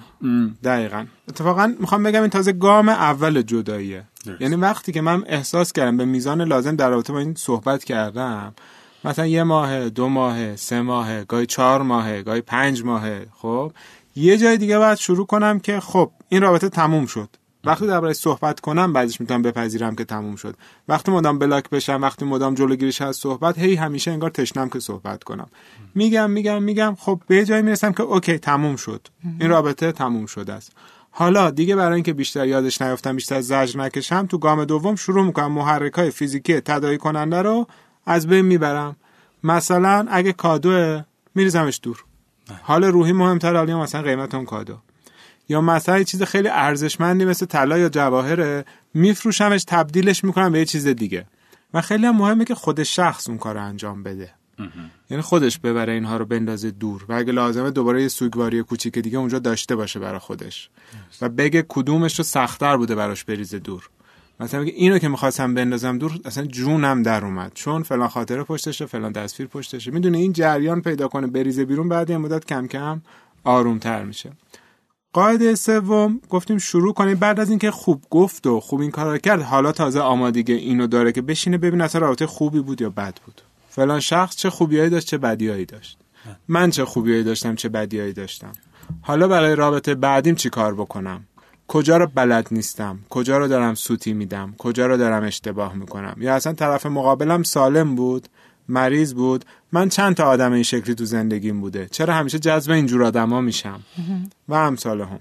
دقیقا. 0.64 1.06
اتفاقا 1.30 1.74
می‌خوام 1.80 2.04
بگم 2.04 2.22
این 2.22 2.30
تازه 2.30 2.52
گام 2.52 2.90
اول 2.90 3.42
جداییه. 3.42 4.04
درست. 4.26 4.42
یعنی 4.42 4.56
وقتی 4.56 4.92
که 4.92 5.02
من 5.02 5.24
احساس 5.28 5.74
کردم 5.74 5.98
به 5.98 6.06
میزان 6.06 6.42
لازم 6.42 6.76
در 6.76 6.90
رابطه 6.90 7.14
با 7.14 7.20
این 7.20 7.36
صحبت 7.36 7.84
کردم 7.84 8.54
مثلا 9.06 9.26
یه 9.28 9.44
ماه 9.44 9.90
دو 9.90 10.10
ماه 10.10 10.56
سه 10.56 10.82
ماه 10.82 11.24
گاهی 11.24 11.46
چهار 11.46 11.82
ماه 11.82 12.22
گاهی 12.22 12.42
پنج 12.42 12.84
ماه 12.84 13.26
خب؟ 13.26 13.72
یه 14.16 14.38
جای 14.38 14.58
دیگه 14.58 14.78
باید 14.78 14.98
شروع 14.98 15.26
کنم 15.26 15.60
که 15.60 15.80
خب 15.80 16.12
این 16.30 16.42
رابطه 16.42 16.70
تموم 16.70 17.06
شد. 17.06 17.30
وقتی 17.66 17.88
درباره 17.88 18.14
صحبت 18.14 18.60
کنم 18.60 18.94
بعدش 18.94 19.22
می‌تونم 19.22 19.42
بپذیرم 19.42 19.96
که 19.96 20.06
تموم 20.06 20.36
شد. 20.36 20.56
وقتی 20.88 21.12
مدام 21.12 21.40
بلاک 21.40 21.70
بشم 21.70 22.02
وقتی 22.02 22.26
مدام 22.26 22.56
جلوگیریش 22.56 23.02
از 23.02 23.16
صحبت 23.16 23.60
هی 23.60 23.76
همیشه 23.76 24.12
انگار 24.12 24.30
تشنم 24.30 24.70
که 24.70 24.80
صحبت 24.80 25.24
کنم. 25.24 25.48
میگم 25.96 26.32
میگم 26.32 26.64
میگم 26.64 26.96
خب 27.00 27.22
به 27.28 27.46
جایی 27.46 27.62
می‌رسم 27.62 27.92
که 27.92 28.04
اوکی 28.04 28.38
تموم 28.38 28.76
شد. 28.76 29.08
این 29.40 29.50
رابطه 29.50 29.92
تموم 29.92 30.26
شده 30.26 30.54
است. 30.54 30.72
حالا 31.12 31.52
دیگه 31.52 31.76
برای 31.76 31.94
اینکه 31.94 32.14
بیشتر 32.14 32.48
یادش 32.48 32.82
نیافتم 32.82 33.16
بیشتر 33.16 33.42
زجر 33.42 33.80
نکشم 33.80 34.26
تو 34.26 34.38
گام 34.38 34.66
دوم 34.66 34.96
شروع 34.96 35.26
می‌کنم 35.26 35.52
محرک 35.52 35.94
های 35.94 36.12
فیزیکی 36.12 36.62
تداعی 36.62 36.98
کننده 36.98 37.42
رو 37.42 37.68
از 38.06 38.28
بین 38.28 38.46
می‌برم. 38.46 38.96
مثلا 39.44 40.06
اگه 40.10 40.34
کادوه 40.34 41.04
میریزمش 41.36 41.80
دور. 41.84 42.04
حال 42.62 42.84
روحی 42.84 43.12
مهمتر 43.12 43.56
حالی 43.56 43.74
مثلا 43.74 44.02
قیمت 44.02 44.36
اون 44.36 44.46
کادو. 44.46 44.78
یا 45.50 45.62
مثلا 45.62 45.98
یه 45.98 46.04
چیز 46.04 46.24
خیلی 46.24 46.48
ارزشمندی 46.48 47.26
مثل 47.26 47.46
طلا 47.46 47.78
یا 47.78 47.90
جواهره 47.90 48.66
میفروشمش 48.94 49.64
تبدیلش 49.68 50.24
می‌کنم 50.24 50.52
به 50.52 50.60
یه 50.60 50.66
چیز 50.66 50.88
دیگه. 50.88 51.26
و 51.74 51.82
خیلی 51.82 52.06
هم 52.06 52.18
مهمه 52.18 52.46
که 52.46 52.56
خود 52.56 52.84
شخص 52.84 53.30
اون 53.30 53.38
کار 53.38 53.58
انجام 53.58 54.04
بده. 54.04 54.34
یعنی 55.10 55.24
خودش 55.24 55.60
ببره 55.60 55.94
اینها 55.94 56.18
رو 56.18 56.26
بندازه 56.26 56.72
دور. 56.72 57.06
و 57.10 57.14
اگه 57.14 57.32
لازمه 57.32 57.72
دوباره 57.72 58.02
یه 58.02 58.08
سوگواری 58.08 58.64
کوچیک 58.64 59.00
دیگه 59.00 59.18
اونجا 59.18 59.40
داشته 59.40 59.76
باشه 59.76 60.00
برای 60.00 60.20
خودش. 60.20 60.70
و 61.22 61.30
بگه 61.30 61.66
کدومش 61.68 62.18
رو 62.18 62.24
سختتر 62.24 62.78
بوده 62.78 62.96
براش 62.96 63.24
بریزه 63.24 63.60
دور. 63.60 63.90
مثلا 64.44 64.60
میگه 64.60 64.74
اینو 64.76 64.98
که 64.98 65.08
می‌خواستم 65.08 65.54
بندازم 65.54 65.98
دور 65.98 66.20
اصلا 66.26 66.46
جونم 66.46 67.04
در 67.04 67.26
اومد. 67.26 67.52
چون 67.54 67.84
فلان 67.84 68.08
خاطره 68.08 68.44
پشتشه 68.44 68.86
فلان 68.86 69.14
تصویر 69.14 69.50
پشتشه. 69.50 69.92
می‌دونه 69.92 70.18
این 70.18 70.34
جریان 70.34 70.82
پیدا 70.82 71.08
کنه 71.08 71.28
بریزه 71.28 71.66
بیرون 71.66 71.90
بعد 71.90 72.10
یه 72.10 72.18
مدت 72.18 72.46
کم 72.46 72.68
کم 72.68 73.02
آرومتر 73.44 74.04
میشه. 74.04 74.32
قاعده 75.14 75.56
سوم 75.56 76.20
گفتیم 76.30 76.58
شروع 76.58 76.94
کنیم. 76.94 77.18
بعد 77.18 77.40
از 77.40 77.50
اینکه 77.50 77.72
خوب 77.72 78.04
گفت 78.10 78.48
و 78.48 78.60
خوب 78.60 78.82
این 78.82 78.92
کار 78.92 79.18
کرد 79.18 79.42
حالا 79.42 79.72
تازه 79.72 80.00
آمادگی 80.00 80.54
اینو 80.54 80.88
داره 80.88 81.12
که 81.12 81.22
بشینه 81.22 81.58
ببین 81.58 81.82
اصلا 81.82 82.02
رابطه 82.02 82.26
خوبی 82.26 82.60
بود 82.60 82.82
یا 82.82 82.90
بد 82.90 83.20
بود. 83.26 83.42
فلان 83.70 84.00
شخص 84.00 84.36
چه 84.36 84.50
خوبیایی 84.50 84.90
داشت 84.90 85.08
چه 85.08 85.18
بدیایی 85.18 85.66
داشت. 85.66 85.98
من 86.48 86.70
چه 86.70 86.86
خوبیایی 86.86 87.24
داشتم 87.24 87.56
چه 87.56 87.70
بدیایی 87.70 88.14
داشتم. 88.14 88.52
حالا 89.02 89.28
برای 89.28 89.56
رابطه 89.56 89.96
بعدیم 89.96 90.36
چی 90.36 90.50
کار 90.50 90.76
بکنم؟ 90.76 91.28
کجا 91.74 91.98
رو 91.98 92.08
بلد 92.08 92.48
نیستم؟ 92.52 93.00
کجا 93.10 93.38
رو 93.38 93.48
دارم 93.48 93.74
سوتی 93.74 94.14
میدم؟ 94.14 94.56
کجا 94.58 94.88
رو 94.88 94.98
دارم 94.98 95.24
اشتباه 95.24 95.74
می‌کنم؟ 95.74 96.16
یا 96.20 96.36
اصلا 96.36 96.54
طرف 96.54 96.86
مقابلم 96.86 97.44
سالم 97.44 97.96
بود؟ 97.96 98.28
مریض 98.70 99.14
بود؟ 99.14 99.46
من 99.72 99.90
چند 99.90 100.16
تا 100.16 100.24
آدم 100.24 100.52
این 100.52 100.64
شکلی 100.64 100.96
تو 100.96 101.06
زندگیم 101.06 101.62
بوده؟ 101.62 101.88
چرا 101.92 102.14
همیشه 102.14 102.40
جذب 102.40 102.72
اینجور 102.72 103.04
آدما 103.04 103.42
میشم؟ 103.42 103.80
و 104.50 104.54
امثال 104.54 105.02
هم 105.02 105.20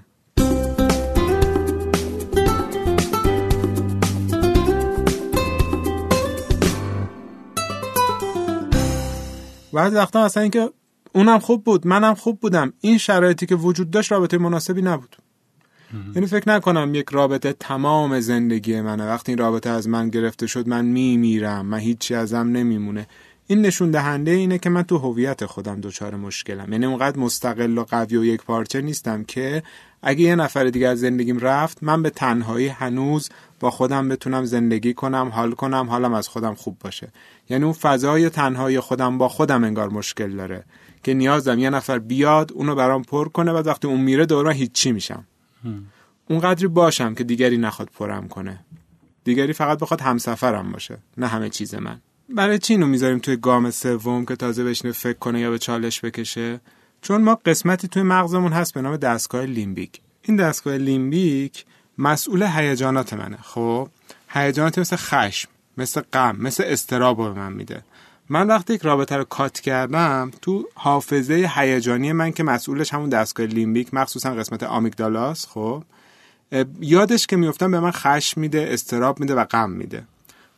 بعد 9.72 9.94
وقتا 9.94 10.24
اصلا 10.24 10.42
اینکه 10.42 10.70
اونم 11.12 11.38
خوب 11.38 11.64
بود 11.64 11.86
منم 11.86 12.14
خوب 12.14 12.40
بودم. 12.40 12.72
این 12.80 12.98
شرایطی 12.98 13.46
که 13.46 13.56
وجود 13.56 13.90
داشت 13.90 14.12
رابطه 14.12 14.38
مناسبی 14.38 14.82
نبود. 14.82 15.16
یعنی 16.14 16.26
فکر 16.26 16.48
نکنم 16.48 16.94
یک 16.94 17.06
رابطه 17.10 17.52
تمام 17.52 18.20
زندگی 18.20 18.80
منه. 18.80 19.06
وقتی 19.06 19.32
این 19.32 19.38
رابطه 19.38 19.70
از 19.70 19.88
من 19.88 20.08
گرفته 20.08 20.46
شد 20.46 20.68
من 20.68 20.84
میمیرم. 20.84 21.66
من 21.66 21.78
هیچی 21.78 22.14
ازم 22.14 22.48
نمیمونه. 22.48 23.06
این 23.46 23.60
نشون 23.60 23.90
دهنده 23.90 24.30
اینه 24.30 24.58
که 24.58 24.70
من 24.70 24.82
تو 24.82 24.98
هویت 24.98 25.46
خودم 25.46 25.80
دچار 25.80 26.16
مشکلم. 26.16 26.72
یعنی 26.72 26.86
اونقدر 26.86 27.18
مستقل 27.18 27.78
و 27.78 27.84
قوی 27.84 28.16
و 28.16 28.24
یک 28.24 28.42
پارچه 28.42 28.80
نیستم 28.80 29.24
که 29.24 29.62
اگه 30.02 30.20
یه 30.20 30.34
نفر 30.34 30.64
دیگه 30.64 30.88
از 30.88 31.00
زندگیم 31.00 31.38
رفت 31.38 31.82
من 31.82 32.02
به 32.02 32.10
تنهایی 32.10 32.68
هنوز 32.68 33.28
با 33.60 33.70
خودم 33.70 34.08
بتونم 34.08 34.44
زندگی 34.44 34.94
کنم 34.94 35.30
حال 35.34 35.52
کنم 35.52 35.86
حالم 35.90 36.12
از 36.12 36.28
خودم 36.28 36.54
خوب 36.54 36.78
باشه. 36.80 37.12
یعنی 37.50 37.64
اون 37.64 37.72
فضای 37.72 38.28
تنهایی 38.28 38.80
خودم 38.80 39.18
با 39.18 39.28
خودم 39.28 39.64
انگار 39.64 39.88
مشکل 39.88 40.36
داره 40.36 40.64
که 41.02 41.14
نیازم 41.14 41.58
یه 41.58 41.70
نفر 41.70 41.98
بیاد 41.98 42.52
اونو 42.52 42.74
برام 42.74 43.02
پر 43.02 43.28
کنه 43.28 43.52
و 43.52 43.56
وقتی 43.56 43.88
اون 43.88 44.00
میره 44.00 44.26
دوباره 44.26 44.54
هیچی 44.54 44.92
میشم. 44.92 45.24
اونقدری 46.28 46.66
باشم 46.66 47.14
که 47.14 47.24
دیگری 47.24 47.58
نخواد 47.58 47.88
پرم 47.98 48.28
کنه. 48.28 48.60
دیگری 49.24 49.52
فقط 49.52 49.78
بخواد 49.78 50.00
همسفرم 50.00 50.72
باشه 50.72 50.98
نه 51.16 51.26
همه 51.26 51.48
چیز 51.48 51.74
من. 51.74 52.00
برای 52.28 52.58
چی 52.58 52.72
اینو 52.74 52.86
می‌ذاریم 52.86 53.18
توی 53.18 53.36
گام 53.36 53.70
سوم 53.70 54.24
که 54.24 54.36
تازه 54.36 54.64
بشینه 54.64 54.92
فکر 54.92 55.18
کنه 55.18 55.40
یا 55.40 55.50
به 55.50 55.58
چالش 55.58 56.00
بکشه؟ 56.00 56.60
چون 57.02 57.22
ما 57.22 57.34
قسمتی 57.34 57.88
توی 57.88 58.02
مغزمون 58.02 58.52
هست 58.52 58.74
به 58.74 58.82
نام 58.82 58.96
دستگاه 58.96 59.44
لیمبیک. 59.44 60.00
این 60.22 60.36
دستگاه 60.36 60.76
لیمبیک 60.76 61.64
مسئول 61.98 62.42
هیجانات 62.42 63.12
منه 63.12 63.36
خب؟ 63.42 63.88
هیجانات 64.28 64.78
مثل 64.78 64.96
خشم 64.96 65.48
مثل 65.76 66.00
غم 66.12 66.36
مثل 66.36 66.64
اضطراب 66.66 67.16
به 67.16 67.40
من 67.40 67.52
میده. 67.52 67.82
من 68.28 68.46
وقتی 68.46 68.74
یک 68.74 68.82
رابطه 68.82 69.16
رو 69.16 69.24
cut 69.24 69.60
کردم 69.60 70.30
تو 70.42 70.64
حافظه 70.74 71.50
هیجانی 71.54 72.12
من 72.12 72.32
که 72.32 72.42
مسئولش 72.42 72.94
همون 72.94 73.08
دستگاه 73.08 73.46
لیمبیک 73.46 73.94
مخصوصا 73.94 74.34
قسمت 74.34 74.62
آمیگدالاس 74.62 75.46
خب 75.46 75.82
یادش 76.80 77.26
که 77.26 77.36
میفتم 77.36 77.70
به 77.70 77.80
من 77.80 77.90
خشم 77.90 78.40
میده 78.40 78.68
استراب 78.70 79.20
میده 79.20 79.34
و 79.34 79.44
غم 79.44 79.70
میده. 79.70 80.04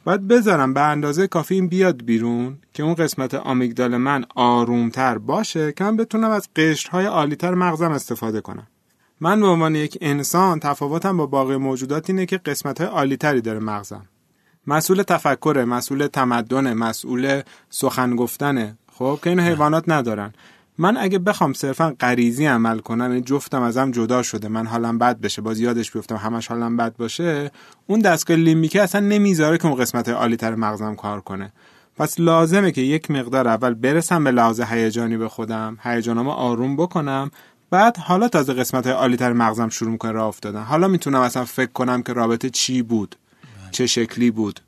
باید 0.04 0.28
بذارم 0.28 0.74
به 0.74 0.80
اندازه 0.80 1.26
کافی 1.26 1.54
این 1.54 1.68
بیاد 1.68 2.04
بیرون 2.04 2.58
که 2.72 2.82
اون 2.82 2.94
قسمت 2.94 3.34
آمیگدال 3.34 3.96
من 3.96 4.24
آرومتر 4.34 5.18
باشه 5.18 5.72
که 5.72 5.84
من 5.84 5.96
بتونم 5.96 6.30
از 6.30 6.48
قشرهای 6.56 7.06
عالیتر 7.06 7.54
مغزم 7.54 7.90
استفاده 7.90 8.40
کنم. 8.40 8.66
من 9.20 9.40
به 9.40 9.46
عنوان 9.46 9.74
یک 9.74 9.98
انسان 10.00 10.60
تفاوتم 10.60 11.16
با 11.16 11.26
باقی 11.26 11.56
موجودات 11.56 12.10
اینه 12.10 12.26
که 12.26 12.38
قسمت 12.38 12.80
های 12.80 12.90
عالیتری 12.90 13.40
داره 13.40 13.58
مغزم. 13.58 14.06
مسئول 14.66 15.02
تفکر 15.02 15.64
مسئول 15.68 16.06
تمدن 16.06 16.72
مسئول 16.72 17.42
سخن 17.70 18.16
گفتنه. 18.16 18.76
خب 18.92 19.18
که 19.22 19.30
این 19.30 19.40
حیوانات 19.40 19.84
ندارن. 19.88 20.32
من 20.78 20.96
اگه 20.96 21.18
بخوام 21.18 21.52
صرفا 21.52 21.94
غریزی 22.00 22.46
عمل 22.46 22.78
کنم 22.78 23.10
این 23.10 23.24
جفتم 23.24 23.62
ازم 23.62 23.90
جدا 23.90 24.22
شده 24.22 24.48
من 24.48 24.66
حالم 24.66 24.98
بد 24.98 25.20
بشه 25.20 25.42
باز 25.42 25.60
یادش 25.60 25.90
بیفتم 25.90 26.16
همش 26.16 26.46
حالم 26.46 26.76
بد 26.76 26.96
باشه 26.96 27.50
اون 27.86 28.00
دستگاه 28.00 28.36
لیمبیکه 28.36 28.82
اصلا 28.82 29.00
نمی‌ذاره 29.00 29.58
که 29.58 29.66
اون 29.66 29.74
قسمت 29.74 30.08
عالی 30.08 30.36
تر 30.36 30.54
مغزم 30.54 30.94
کار 30.94 31.20
کنه. 31.20 31.52
پس 31.96 32.20
لازمه 32.20 32.70
که 32.72 32.80
یک 32.80 33.10
مقدار 33.10 33.48
اول 33.48 33.74
برسم 33.74 34.24
به 34.24 34.30
لحاظ 34.30 34.60
هیجانی 34.60 35.16
به 35.16 35.28
خودم 35.28 35.78
هیجانامو 35.82 36.30
آروم 36.30 36.76
بکنم 36.76 37.30
بعد 37.70 37.96
حالا 37.96 38.28
تازه 38.28 38.52
قسمت 38.52 38.86
عالی 38.86 39.16
تر 39.16 39.32
مغزم 39.32 39.68
شروع 39.68 39.90
می‌کنه 39.90 40.12
راه 40.12 40.26
افتادن. 40.26 40.62
حالا 40.62 40.88
می‌تونم 40.88 41.20
اصلا 41.20 41.44
فکر 41.44 41.72
کنم 41.72 42.02
که 42.02 42.12
رابطه 42.12 42.50
چی 42.50 42.82
بود. 42.82 43.16
چه 43.74 43.86
شکلی 43.86 44.30
بود؟ 44.30 44.60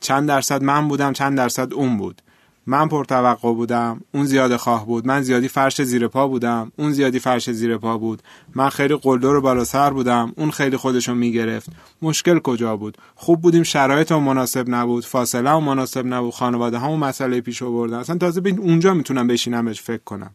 چند 0.00 0.28
درصد 0.28 0.62
من 0.62 0.88
بودم 0.88 1.12
چند 1.12 1.36
درصد 1.36 1.74
اون 1.74 1.96
بود. 1.96 2.22
من 2.66 2.88
پرتوقع 2.88 3.52
بودم 3.52 4.00
اون 4.14 4.24
زیاده 4.24 4.56
خواه 4.56 4.86
بود. 4.86 5.06
من 5.06 5.22
زیادی 5.22 5.48
فرش 5.48 5.82
زیر 5.82 6.08
پا 6.08 6.28
بودم 6.28 6.72
اون 6.76 6.92
زیادی 6.92 7.18
فرش 7.18 7.50
زیر 7.50 7.76
پا 7.78 7.98
بود. 7.98 8.22
من 8.54 8.68
خیلی 8.68 8.96
قلدر 8.96 9.34
و 9.34 9.40
بالا 9.40 9.64
سر 9.64 9.90
بودم 9.90 10.32
اون 10.36 10.50
خیلی 10.50 10.76
خودشو 10.76 11.14
می‌گرفت. 11.14 11.70
مشکل 12.02 12.38
کجا 12.38 12.76
بود؟ 12.76 12.98
خوب 13.14 13.42
بودیم 13.42 13.62
شرایط 13.62 14.12
مناسب 14.12 14.64
نبود 14.68 15.04
فاصله 15.04 15.50
هم 15.50 15.64
مناسب 15.64 16.06
نبود 16.06 16.34
خانواده 16.34 16.78
هم 16.78 16.92
مسئله 16.92 17.40
پیش 17.40 17.62
آوردن. 17.62 17.96
اصلا 17.98 18.18
تازه 18.18 18.40
بین 18.40 18.58
اونجا 18.58 18.94
می‌تونم 18.94 19.26
بشینم 19.26 19.64
بهش 19.64 19.80
فکر 19.80 20.04
کنم. 20.04 20.30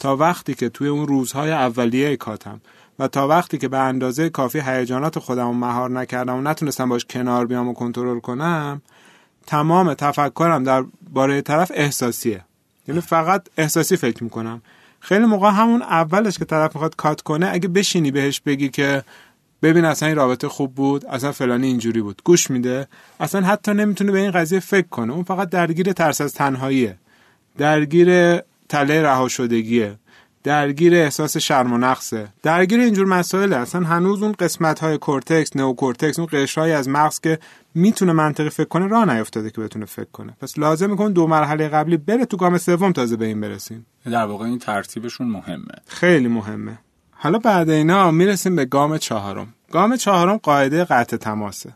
تا 0.00 0.16
وقتی 0.16 0.54
که 0.54 0.68
توی 0.68 0.88
اون 0.88 1.06
روزهای 1.06 1.50
اولیه 1.50 2.16
کاتم 2.16 2.60
و 2.98 3.08
تا 3.08 3.28
وقتی 3.28 3.58
که 3.58 3.68
به 3.68 3.78
اندازه 3.78 4.28
کافی 4.30 4.60
هیجانات 4.60 5.18
خودم 5.18 5.46
رو 5.46 5.52
مهار 5.52 5.90
نکردم 5.90 6.36
و 6.36 6.40
نتونستم 6.40 6.88
باش 6.88 7.04
کنار 7.04 7.46
بیام 7.46 7.68
و 7.68 7.72
کنترل 7.72 8.20
کنم 8.20 8.82
تمام 9.46 9.94
تفکرم 9.94 10.64
در 10.64 10.84
باره 11.12 11.40
طرف 11.40 11.72
احساسیه. 11.74 12.44
یعنی 12.88 13.00
فقط 13.00 13.48
احساسی 13.58 13.96
فکر 13.96 14.24
می‌کنم. 14.24 14.62
خیلی 15.00 15.24
موقع 15.24 15.50
همون 15.50 15.82
اولش 15.82 16.38
که 16.38 16.44
طرف 16.44 16.74
می‌خواد 16.74 16.96
cut 16.96 17.20
کنه 17.20 17.48
اگه 17.52 17.68
بشینی 17.68 18.10
بهش 18.10 18.40
بگی 18.40 18.68
که 18.68 19.02
ببین 19.62 19.84
اصلا 19.84 20.08
این 20.08 20.16
رابطه 20.16 20.48
خوب 20.48 20.74
بود 20.74 21.06
اصلا 21.06 21.32
فلانی 21.32 21.66
اینجوری 21.66 22.02
بود 22.02 22.22
گوش 22.24 22.50
میده 22.50 22.88
اصلا 23.20 23.40
حتی 23.40 23.74
نمی‌تونه 23.74 24.12
به 24.12 24.18
این 24.18 24.30
قضیه 24.30 24.60
فکر 24.60 24.88
کنه. 24.88 25.12
اون 25.12 25.24
فقط 25.24 25.50
درگیر 25.50 25.92
ترس 25.92 26.20
از 26.20 26.34
تنهاییه. 26.34 26.96
درگیر 27.58 28.40
تله 28.68 29.02
رها 29.02 29.28
شدگیه 29.28 29.94
درگیر 30.46 30.94
احساس 30.94 31.36
شرم 31.36 31.72
و 31.72 31.78
نقصه. 31.78 32.28
درگیر 32.42 32.80
اینجور 32.80 33.06
مسائل 33.06 33.52
اصلا 33.52 33.86
هنوز 33.86 34.22
اون 34.22 34.32
قسمت 34.32 34.78
های 34.78 34.98
کورتکس 34.98 35.56
نئوکورتکس 35.56 36.18
اون 36.18 36.28
قشرهای 36.32 36.72
از 36.72 36.88
مغز 36.88 37.20
که 37.20 37.38
می‌تونه 37.74 38.12
منطقی 38.12 38.50
فکر 38.50 38.68
کنه 38.68 38.86
راه 38.86 39.12
نیافتاده 39.14 39.50
که 39.50 39.60
بتونه 39.60 39.86
فکر 39.86 40.10
کنه. 40.12 40.36
پس 40.40 40.58
لازم 40.58 40.90
می‌کنه 40.90 41.10
دو 41.10 41.26
مرحله 41.26 41.68
قبلی 41.68 41.96
بره 41.96 42.24
تو 42.24 42.36
گام 42.36 42.58
سوم 42.58 42.92
تازه 42.92 43.16
به 43.16 43.26
این 43.26 43.40
برسیم. 43.40 43.86
در 44.04 44.26
واقع 44.26 44.44
این 44.44 44.58
ترتیبشون 44.58 45.26
مهمه. 45.26 45.74
خیلی 45.86 46.28
مهمه. 46.28 46.78
حالا 47.10 47.38
بعد 47.38 47.70
اینا 47.70 48.10
می‌رسیم 48.10 48.56
به 48.56 48.64
گام 48.64 48.98
چهارم. 48.98 49.54
گام 49.72 49.96
چهارم 49.96 50.36
قاعده 50.36 50.84
قطع 50.84 51.16
تماسه. 51.16 51.72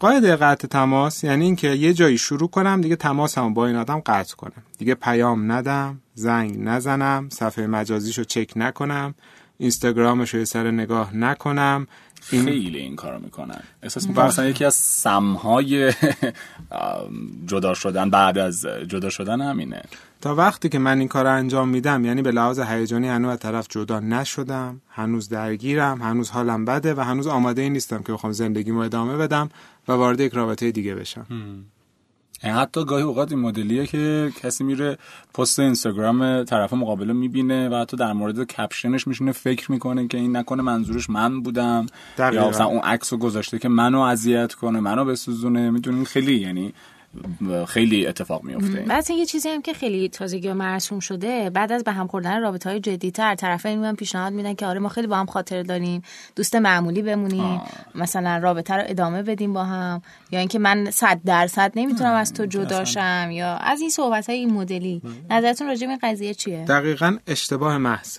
قاعده 0.00 0.36
قطع 0.36 0.68
تماس 0.68 1.24
یعنی 1.24 1.44
اینکه 1.44 1.68
یه 1.68 1.94
جایی 1.94 2.18
شروع 2.18 2.48
کنم 2.48 2.80
دیگه 2.80 2.96
تماسمو 2.96 3.50
با 3.50 3.66
این 3.66 3.76
آدم 3.76 4.00
قطع 4.06 4.36
کنم. 4.36 4.62
دیگه 4.78 4.94
پیام 4.94 5.52
ندم 5.52 6.00
زنگ 6.14 6.56
نزنم 6.58 7.28
صفحه 7.32 7.66
مجازیشو 7.66 8.24
چک 8.24 8.52
نکنم 8.56 9.14
اینستاگرامش 9.58 10.34
رو 10.34 10.38
یه 10.38 10.44
سر 10.44 10.70
نگاه 10.70 11.16
نکنم. 11.16 11.86
این... 12.30 12.44
خیلی 12.44 12.78
این 12.78 12.96
کارو 12.96 13.18
می‌کنن. 13.18 13.60
احساس 13.82 14.08
می‌کنم 14.08 14.26
مثلا 14.26 14.48
یکی 14.48 14.64
از 14.64 14.74
سمهای 14.74 15.92
جدا 17.46 17.74
شدن 17.74 18.10
بعد 18.10 18.38
از 18.38 18.66
جدا 18.88 19.10
شدن 19.10 19.40
همینه. 19.40 19.82
تا 20.24 20.34
وقتی 20.34 20.68
که 20.68 20.78
من 20.78 20.98
این 20.98 21.08
کار 21.08 21.26
انجام 21.26 21.68
میدم 21.68 22.04
یعنی 22.04 22.22
به 22.22 22.30
لحاظ 22.30 22.60
هیجانی 22.60 23.08
هنوز 23.08 23.30
از 23.30 23.38
طرف 23.38 23.66
جدا 23.70 24.00
نشدم 24.00 24.80
هنوز 24.88 25.28
درگیرم 25.28 26.02
هنوز 26.02 26.30
حالم 26.30 26.64
بده 26.64 26.94
و 26.94 27.00
هنوز 27.00 27.26
آماده 27.26 27.62
ای 27.62 27.70
نیستم 27.70 28.02
که 28.02 28.12
بخوام 28.12 28.32
زندگیمو 28.32 28.78
ادامه 28.78 29.16
بدم 29.16 29.48
و 29.88 29.92
وارد 29.92 30.20
یک 30.20 30.32
رابطه 30.32 30.70
دیگه 30.70 30.94
بشم. 30.94 31.26
حتی 32.42 32.84
گاهی 32.84 33.02
اوقات 33.02 33.32
این 33.32 33.40
مدلیه 33.40 33.86
که 33.86 34.32
کسی 34.42 34.64
میره 34.64 34.98
پست 35.34 35.58
اینستاگرام 35.58 36.44
طرف 36.44 36.72
مقابل 36.72 37.08
رو 37.08 37.14
می‌بینه 37.14 37.68
و 37.68 37.74
حتی 37.74 37.96
در 37.96 38.12
مورد 38.12 38.44
کپشنش 38.44 39.06
میشونه 39.06 39.32
فکر 39.32 39.72
می‌کنه 39.72 40.08
که 40.08 40.18
این 40.18 40.36
نکنه 40.36 40.62
منظورش 40.62 41.10
من 41.10 41.42
بودم 41.42 41.86
دقیقاً. 42.18 42.42
یا 42.42 42.48
مثلا 42.48 42.66
اون 42.66 42.80
عکس 42.80 43.12
رو 43.12 43.18
گذاشته 43.18 43.58
که 43.58 43.68
منو 43.68 44.00
اذیت 44.00 44.54
کنه 44.54 44.80
منو 44.80 45.04
بسوزونه. 45.04 45.70
می‌دونین؟ 45.70 46.04
خیلی 46.04 46.34
یعنی 46.34 46.72
خیلی 47.68 48.06
اتفاق 48.06 48.44
میفته 48.44 48.80
بعد 48.80 49.10
یه 49.10 49.26
چیزی 49.26 49.48
هم 49.48 49.62
که 49.62 49.72
خیلی 49.72 50.08
تازگی 50.08 50.48
و 50.48 50.54
مرسوم 50.54 51.00
شده 51.00 51.50
بعد 51.50 51.72
از 51.72 51.84
به 51.84 51.92
هم 51.92 52.06
خوردن 52.06 52.40
رابطه 52.40 52.70
های 52.70 52.80
جدیتر 52.80 53.34
طرفین 53.34 53.78
من 53.78 53.94
پیشنهاد 53.94 54.32
میدن 54.32 54.54
که 54.54 54.66
آره 54.66 54.80
ما 54.80 54.88
خیلی 54.88 55.06
با 55.06 55.16
هم 55.16 55.26
خاطر 55.26 55.62
داریم 55.62 56.02
دوست 56.36 56.56
معمولی 56.56 57.02
بمونیم 57.02 57.60
مثلا 57.94 58.38
رابطه 58.38 58.74
رو 58.74 58.82
ادامه 58.86 59.22
بدیم 59.22 59.52
با 59.52 59.64
هم. 59.64 60.02
یا 60.30 60.38
اینکه 60.38 60.58
من 60.58 60.90
صد 60.90 61.20
درصد 61.24 61.72
نمی‌تونم 61.76 62.14
از 62.14 62.32
تو 62.32 62.46
جدا 62.46 62.84
شم 62.84 63.28
یا 63.32 63.56
از 63.56 63.80
این 63.80 63.90
صحبت 63.90 64.28
های 64.28 64.38
این 64.38 64.52
مدلی. 64.52 65.02
نظرتون 65.30 65.66
راجع 65.66 65.86
به 65.86 65.90
این 65.90 65.98
قضیه 66.02 66.34
چیه؟ 66.34 66.64
دقیقا 66.64 67.16
اشتباه 67.26 67.78
محض. 67.78 68.18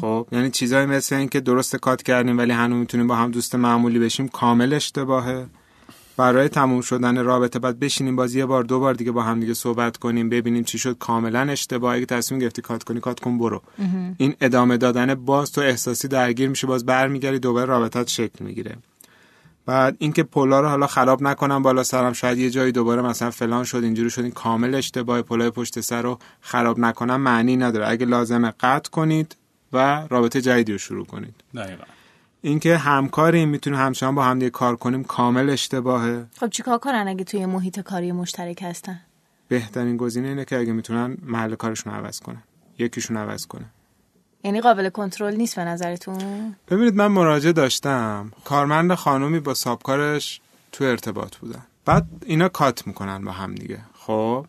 خب 0.00 0.26
یعنی 0.32 0.50
چیزایی 0.50 0.86
مثل 0.86 1.16
این 1.16 1.28
که 1.28 1.40
درست 1.40 1.76
کات 1.76 2.02
کردیم 2.02 2.38
ولی 2.38 2.52
هنوز 2.52 2.78
می‌تونیم 2.78 3.06
با 3.06 3.16
هم 3.16 3.30
دوست 3.30 3.54
معمولی 3.54 3.98
بشیم 3.98 4.28
کامل 4.28 4.72
اشتباهه. 4.72 5.46
برای 6.22 6.48
تموم 6.48 6.80
شدن 6.80 7.24
رابطه 7.24 7.58
بعد 7.58 7.78
بشینیم 7.78 8.16
باز 8.16 8.34
یه 8.34 8.46
بار 8.46 8.64
دو 8.64 8.80
بار 8.80 8.94
دیگه 8.94 9.12
با 9.12 9.22
هم 9.22 9.40
دیگه 9.40 9.54
صحبت 9.54 9.96
کنیم 9.96 10.28
ببینیم 10.28 10.64
چی 10.64 10.78
شد. 10.78 10.98
کاملا 10.98 11.40
اشتباهی 11.40 12.00
که 12.00 12.06
تصمیم 12.06 12.40
گرفتی 12.40 12.62
کات 12.62 12.82
کنی 12.82 13.00
کات 13.00 13.20
کن 13.20 13.38
برو. 13.38 13.62
این 14.16 14.34
ادامه 14.40 14.76
دادن 14.76 15.14
باز 15.14 15.52
تو 15.52 15.60
احساسی 15.60 16.08
درگیر 16.08 16.48
میشه 16.48 16.66
باز 16.66 16.86
برمیگردی 16.86 17.38
دوباره 17.38 17.66
رابطت 17.66 18.08
شکل 18.08 18.44
می‌گیره. 18.44 18.76
بعد 19.66 19.96
اینکه 19.98 20.22
پلا 20.22 20.60
رو 20.60 20.68
حالا 20.68 20.86
خراب 20.86 21.22
نکنم 21.22 21.62
بالا 21.62 21.82
سرم 21.82 22.12
شاید 22.12 22.38
یه 22.38 22.50
جایی 22.50 22.72
دوباره 22.72 23.02
مثلا 23.02 23.30
فلان 23.30 23.64
شد 23.64 23.84
اینجوری 23.84 24.10
شد 24.10 24.22
این 24.22 24.30
کامل 24.30 24.74
اشتباه 24.74 25.22
پلای 25.22 25.50
پشت 25.50 25.80
سر 25.80 26.02
رو 26.02 26.18
خراب 26.40 26.78
نکنم 26.78 27.20
معنی 27.20 27.56
نداره. 27.56 27.88
اگه 27.88 28.06
لازمه 28.06 28.52
قطع 28.60 28.90
کنید 28.90 29.36
و 29.72 30.06
رابطه 30.10 30.40
جدیدی 30.40 30.72
رو 30.72 30.78
شروع 30.78 31.06
کنید. 31.06 31.34
دقیقا. 31.54 31.84
اینکه 32.42 32.76
همکاریم 32.76 33.48
می‌تونیم 33.48 33.78
همچنان 33.78 34.14
با 34.14 34.24
هم 34.24 34.38
دیگه 34.38 34.50
کار 34.50 34.76
کنیم 34.76 35.04
کامل 35.04 35.50
اشتباهه. 35.50 36.26
خب 36.40 36.48
چیکار 36.48 36.78
کنن 36.78 37.04
اگه 37.08 37.24
توی 37.24 37.46
محیط 37.46 37.80
کاری 37.80 38.12
مشترک 38.12 38.62
هستن؟ 38.62 39.00
بهترین 39.48 39.96
گزینه 39.96 40.28
اینه 40.28 40.44
که 40.44 40.58
اگه 40.58 40.72
می‌تونن 40.72 41.16
محل 41.22 41.54
کارشون 41.54 41.92
عوض 41.92 42.20
کنن 42.20 42.42
یکیشون 42.78 43.16
عوض 43.16 43.46
کنه 43.46 43.64
یعنی 44.44 44.60
قابل 44.60 44.88
کنترل 44.88 45.36
نیست 45.36 45.56
به 45.56 45.64
نظرتون؟ 45.64 46.56
ببینید 46.68 46.94
من 46.94 47.06
مراجعه 47.06 47.52
داشتم. 47.52 48.32
کارمند 48.44 48.94
خانومی 48.94 49.40
با 49.40 49.54
سابکارش 49.54 50.40
تو 50.72 50.84
ارتباط 50.84 51.36
بودن. 51.36 51.62
بعد 51.84 52.06
اینا 52.26 52.48
کات 52.48 52.86
می‌کنن 52.86 53.24
با 53.24 53.32
هم 53.32 53.54
دیگه. 53.54 53.78
خب؟ 53.94 54.46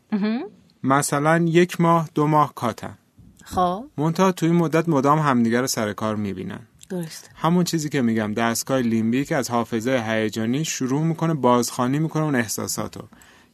مثلا 0.83 1.37
یک 1.37 1.81
ماه 1.81 2.09
دو 2.15 2.27
ماه 2.27 2.53
کاتن. 2.55 2.97
خب. 3.43 3.85
منتها 3.97 4.31
توی 4.31 4.49
این 4.49 4.57
مدت 4.57 4.89
مدام 4.89 5.19
همدیگه 5.19 5.61
رو 5.61 5.67
سر 5.67 5.93
کار 5.93 6.15
می‌بینن. 6.15 6.59
درست 6.93 7.29
همون 7.35 7.63
چیزی 7.63 7.89
که 7.89 8.01
میگم 8.01 8.33
دستگاه 8.33 8.79
لیمبیک 8.79 9.31
از 9.31 9.51
حافظه 9.51 10.03
هیجانی 10.07 10.65
شروع 10.65 11.03
می‌کنه 11.03 11.33
بازخوانی 11.33 11.99
می‌کنه 11.99 12.23
اون 12.23 12.35
احساساتو. 12.35 13.03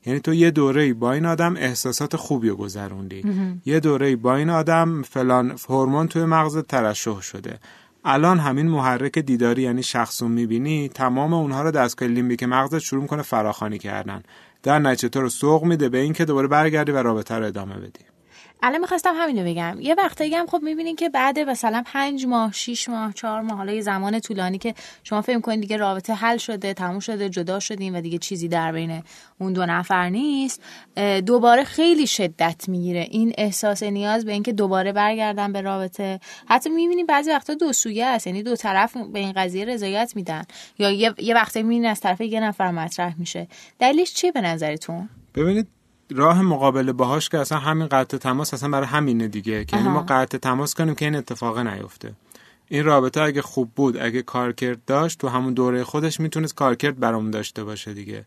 یعنی 0.05 0.19
تو 0.19 0.33
یه 0.33 0.51
دوره 0.51 0.93
با 0.93 1.13
این 1.13 1.25
آدم 1.25 1.55
احساسات 1.55 2.15
خوبی 2.15 2.49
رو 2.49 2.55
گذروندی. 2.55 3.23
یه 3.65 3.79
دوره 3.79 4.15
با 4.15 4.35
این 4.35 4.49
آدم 4.49 5.01
فلان 5.01 5.55
هورمون 5.69 6.07
توی 6.07 6.25
مغزت 6.25 6.67
ترشح 6.67 7.21
شده. 7.21 7.59
الان 8.05 8.39
همین 8.39 8.67
محرک 8.67 9.19
دیداری 9.19 9.61
یعنی 9.61 9.83
شخص 9.83 10.21
رو 10.21 10.27
می‌بینی 10.27 10.89
تمام 10.89 11.33
اونها 11.33 11.63
رو 11.63 11.71
دستگاه 11.71 12.09
لیمبیک 12.09 12.43
مغزت 12.43 12.79
شروع 12.79 13.01
می‌کنه 13.01 13.21
فراخوانی 13.21 13.77
کردن. 13.77 14.23
در 14.63 14.79
نتیجه 14.79 15.09
تو 15.09 15.21
رو 15.21 15.29
سوق 15.29 15.63
میده 15.63 15.89
به 15.89 15.97
اینکه 15.97 16.25
دوباره 16.25 16.47
برگردی 16.47 16.91
و 16.91 16.97
رابطه 16.97 17.35
رو 17.35 17.45
ادامه 17.45 17.75
بدی. 17.75 18.05
الان 18.63 18.81
می‌خواستم 18.81 19.13
همینو 19.15 19.49
بگم. 19.49 19.77
یه 19.81 19.95
وقتایی 19.95 20.35
هم 20.35 20.47
خب 20.47 20.59
می‌بینین 20.63 20.95
که 20.95 21.09
بعد 21.09 21.39
مثلا 21.39 21.83
پنج 21.85 22.25
ماه 22.25 22.53
شیش 22.53 22.89
ماه 22.89 23.13
چهار 23.13 23.41
ماه 23.41 23.57
حالا 23.57 23.73
یه 23.73 23.81
زمان 23.81 24.19
طولانی 24.19 24.57
که 24.57 24.75
شما 25.03 25.21
فکر 25.21 25.39
کنید 25.39 25.61
دیگه 25.61 25.77
رابطه 25.77 26.13
حل 26.13 26.37
شده 26.37 26.73
تموم 26.73 26.99
شده 26.99 27.29
جدا 27.29 27.59
شدیم 27.59 27.95
و 27.95 28.01
دیگه 28.01 28.17
چیزی 28.17 28.47
در 28.47 28.71
بین 28.71 29.03
اون 29.39 29.53
دو 29.53 29.65
نفر 29.65 30.09
نیست. 30.09 30.61
دوباره 31.25 31.63
خیلی 31.63 32.07
شدت 32.07 32.69
می‌گیره 32.69 32.99
این 32.99 33.33
احساس 33.37 33.83
نیاز 33.83 34.25
به 34.25 34.31
اینکه 34.31 34.53
دوباره 34.53 34.91
برگردن 34.91 35.53
به 35.53 35.61
رابطه. 35.61 36.19
حتی 36.47 36.69
می‌بینیم 36.69 37.05
بعضی 37.05 37.31
وقتا 37.31 37.53
دو 37.53 37.73
سویه 37.73 38.05
است 38.05 38.27
یعنی 38.27 38.43
دو 38.43 38.55
طرف 38.55 38.97
به 38.97 39.19
این 39.19 39.31
قضیه 39.31 39.65
رضایت 39.65 40.13
میدن. 40.15 40.43
یا 40.79 40.89
یه, 40.89 41.13
یه 41.17 41.35
وقتایی 41.35 41.63
می‌بینین 41.63 41.89
از 41.89 41.99
طرف 41.99 42.21
یه 42.21 42.39
نفر 42.39 42.71
مطرح 42.71 43.19
میشه. 43.19 43.47
دلیلش 43.79 44.13
چیه 44.13 44.31
به 44.31 44.41
نظرتون؟ 44.41 45.09
ببینید 45.35 45.67
راه 46.11 46.41
مقابله 46.41 46.93
باهاش 46.93 47.29
که 47.29 47.37
اصلا 47.37 47.57
همین 47.57 47.87
قطع 47.87 48.17
تماس 48.17 48.53
اصلا 48.53 48.69
برای 48.69 48.87
همینه 48.87 49.27
دیگه 49.27 49.65
که 49.65 49.77
یعنی 49.77 49.89
ما 49.89 50.05
قطع 50.09 50.37
تماس 50.37 50.73
کنیم 50.73 50.95
که 50.95 51.05
این 51.05 51.15
اتفاق 51.15 51.59
نیفته. 51.59 52.13
این 52.67 52.85
رابطه 52.85 53.21
اگه 53.21 53.41
خوب 53.41 53.71
بود 53.75 53.97
اگه 53.97 54.21
کارکرد 54.21 54.85
داشت 54.85 55.19
تو 55.19 55.27
همون 55.27 55.53
دوره 55.53 55.83
خودش 55.83 56.19
می‌تونست 56.19 56.55
کارکرد 56.55 56.99
برامون 56.99 57.31
داشته 57.31 57.63
باشه 57.63 57.93
دیگه. 57.93 58.25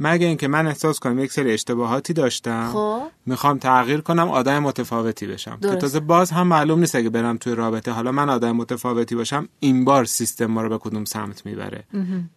مگه 0.00 0.26
اینکه 0.26 0.48
من 0.48 0.66
احساس 0.66 1.00
کنم 1.00 1.18
یک 1.18 1.32
سری 1.32 1.52
اشتباهاتی 1.52 2.12
داشتم 2.12 2.70
خب. 2.72 3.02
می‌خوام 3.26 3.58
تغییر 3.58 4.00
کنم 4.00 4.28
آدم 4.28 4.58
متفاوتی 4.58 5.26
بشم. 5.26 5.58
که 5.62 5.76
تازه 5.76 6.00
باز 6.00 6.30
هم 6.30 6.46
معلوم 6.46 6.80
نیست 6.80 6.94
اگه 6.94 7.10
برم 7.10 7.36
توی 7.36 7.54
رابطه. 7.54 7.92
حالا 7.92 8.12
من 8.12 8.30
آدم 8.30 8.56
متفاوتی 8.56 9.14
باشم 9.14 9.48
این 9.60 9.84
بار 9.84 10.04
سیستم 10.04 10.46
ما 10.46 10.62
رو 10.62 10.68
به 10.68 10.78
کدوم 10.78 11.04
سمت 11.04 11.46
می‌بره؟ 11.46 11.84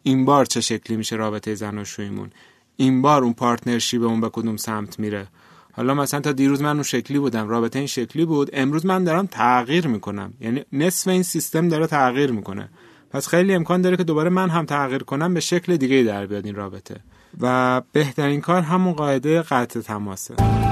این 0.03 0.25
بار 0.25 0.45
چه 0.45 0.61
شکلی 0.61 0.97
میشه 0.97 1.15
رابطه 1.15 1.55
زن 1.55 1.77
و 1.77 1.85
شویمون؟ 1.85 2.29
این 2.77 3.01
بار 3.01 3.23
اون 3.23 3.33
پارتنرشیپ 3.33 4.03
اون 4.03 4.21
به 4.21 4.29
کدوم 4.29 4.57
سمت 4.57 4.99
میره. 4.99 5.27
حالا 5.73 5.93
مثلا 5.93 6.19
تا 6.19 6.31
دیروز 6.31 6.61
من 6.61 6.73
اون 6.73 6.83
شکلی 6.83 7.19
بودم. 7.19 7.47
رابطه 7.47 7.79
این 7.79 7.87
شکلی 7.87 8.25
بود. 8.25 8.49
امروز 8.53 8.85
من 8.85 9.03
دارم 9.03 9.25
تغییر 9.25 9.87
می‌کنم. 9.87 10.33
یعنی 10.41 10.63
نصف 10.73 11.07
این 11.07 11.23
سیستم 11.23 11.69
داره 11.69 11.87
تغییر 11.87 12.31
می‌کنه. 12.31 12.69
پس 13.11 13.27
خیلی 13.27 13.53
امکان 13.53 13.81
داره 13.81 13.97
که 13.97 14.03
دوباره 14.03 14.29
من 14.29 14.49
هم 14.49 14.65
تغییر 14.65 15.03
کنم 15.03 15.33
به 15.33 15.39
شکل 15.39 15.77
دیگه 15.77 16.03
در 16.03 16.25
بیاد 16.25 16.45
این 16.45 16.55
رابطه. 16.55 16.95
و 17.41 17.81
بهترین 17.91 18.41
کار 18.41 18.61
همون 18.61 18.93
قاعده 18.93 19.41
قطع 19.41 19.81
تماسه. 19.81 20.66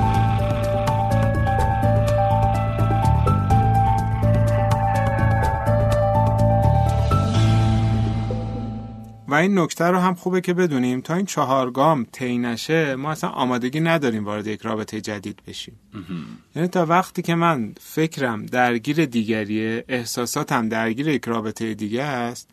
این 9.37 9.59
نکته 9.59 9.85
رو 9.85 9.97
هم 9.97 10.15
خوبه 10.15 10.41
که 10.41 10.53
بدونیم 10.53 11.01
تا 11.01 11.13
این 11.13 11.25
چهار 11.25 11.71
گام 11.71 12.05
طی 12.11 12.37
نشه 12.37 12.95
ما 12.95 13.11
اصلا 13.11 13.29
آمادگی 13.29 13.79
نداریم 13.79 14.25
وارد 14.25 14.47
یک 14.47 14.61
رابطه 14.61 15.01
جدید 15.01 15.41
بشیم. 15.47 15.79
یعنی 16.55 16.67
تا 16.67 16.85
وقتی 16.85 17.21
که 17.21 17.35
من 17.35 17.73
فکرم 17.81 18.45
درگیر 18.45 19.05
دیگریه 19.05 19.83
احساساتم 19.87 20.69
درگیر 20.69 21.07
یک 21.07 21.25
رابطه 21.25 21.73
دیگه 21.73 22.03
است 22.03 22.49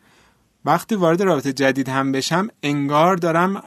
وقتی 0.65 0.95
وارد 0.95 1.23
رابطه 1.23 1.53
جدید 1.53 1.89
هم 1.89 2.13
بشم 2.13 2.49
انگار 2.63 3.17
دارم 3.17 3.63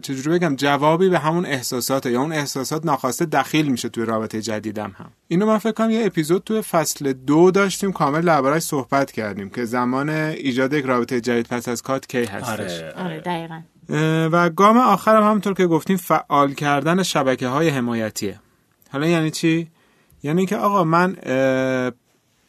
چجوری 0.00 0.38
بگم 0.38 0.56
جوابی 0.56 1.08
به 1.08 1.18
همون 1.18 1.46
احساسات 1.46 2.06
یا 2.06 2.20
اون 2.20 2.32
احساسات 2.32 2.86
ناخواسته 2.86 3.24
دخیل 3.24 3.68
میشه 3.68 3.88
توی 3.88 4.04
رابطه 4.04 4.42
جدیدم 4.42 4.94
هم. 4.98 5.10
اینو 5.28 5.46
من 5.46 5.58
فکر 5.58 5.72
کنم 5.72 5.90
یه 5.90 6.06
اپیزود 6.06 6.44
توی 6.44 6.62
فصل 6.62 7.12
دو 7.12 7.50
داشتیم 7.50 7.92
کامل 7.92 8.20
درباره‌اش 8.20 8.62
صحبت 8.62 9.12
کردیم 9.12 9.50
که 9.50 9.64
زمان 9.64 10.08
ایجاد 10.08 10.72
یک 10.72 10.84
رابطه 10.84 11.20
جدید 11.20 11.46
پس 11.48 11.68
از 11.68 11.82
کات 11.82 12.06
کی 12.06 12.24
هستش. 12.24 12.82
آره. 12.82 12.92
آره 12.96 13.20
دقیقا. 13.20 13.60
و 14.32 14.50
گام 14.50 14.76
آخرم 14.76 15.22
همونطور 15.22 15.54
که 15.54 15.66
گفتیم 15.66 15.96
فعال 15.96 16.52
کردن 16.52 17.02
شبکه 17.02 17.48
های 17.48 17.68
حمایتیه. 17.68 18.40
حالا 18.90 19.06
یعنی 19.06 19.30
چی؟ 19.30 19.68
یعنی 20.22 20.46
که 20.46 20.56
آقا 20.56 20.84
من 20.84 21.16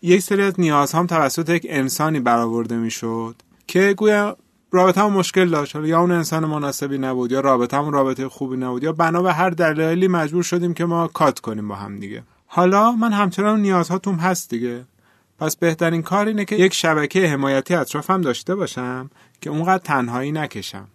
یک 0.02 0.21
سری 0.21 0.41
از 0.41 0.60
نیازهام 0.60 1.08
توسط 1.08 1.49
یک 1.49 1.67
انسانی 1.69 2.19
برآورده 2.19 2.75
می‌شد. 2.75 3.36
که 3.70 3.94
گویا 3.98 4.38
رابطه 4.72 5.02
هم 5.02 5.14
مشکل 5.14 5.50
داشت. 5.50 5.76
یا 5.76 6.00
اون 6.00 6.12
انسان 6.12 6.46
مناسبی 6.46 6.98
نبود 6.98 7.32
یا 7.32 7.40
رابطه 7.40 7.78
هم 7.78 7.90
رابطه 7.90 8.30
خوبی 8.30 8.58
نبود 8.58 8.84
یا 8.84 8.92
بنا 8.92 9.22
به 9.22 9.34
هر 9.34 9.50
دلایلی 9.50 10.08
مجبور 10.08 10.44
شدیم 10.44 10.74
که 10.74 10.86
ما 10.86 11.08
کات 11.08 11.40
کنیم 11.40 11.68
با 11.68 11.76
هم 11.76 12.00
دیگه. 12.00 12.24
حالا 12.48 12.92
من 12.92 13.14
همچنان 13.14 13.62
نیازهاتون 13.62 14.16
هست 14.16 14.50
دیگه. 14.50 14.86
پس 15.40 15.56
بهترین 15.56 16.02
کار 16.02 16.28
اینه 16.28 16.46
که 16.46 16.56
یک 16.56 16.74
شبکه 16.74 17.28
حمایتی 17.28 17.76
اطرافم 17.76 18.22
داشته 18.22 18.56
باشم 18.56 19.10
که 19.42 19.50
اونقدر 19.50 19.84
تنهایی 19.84 20.32
نکشم 20.32 20.88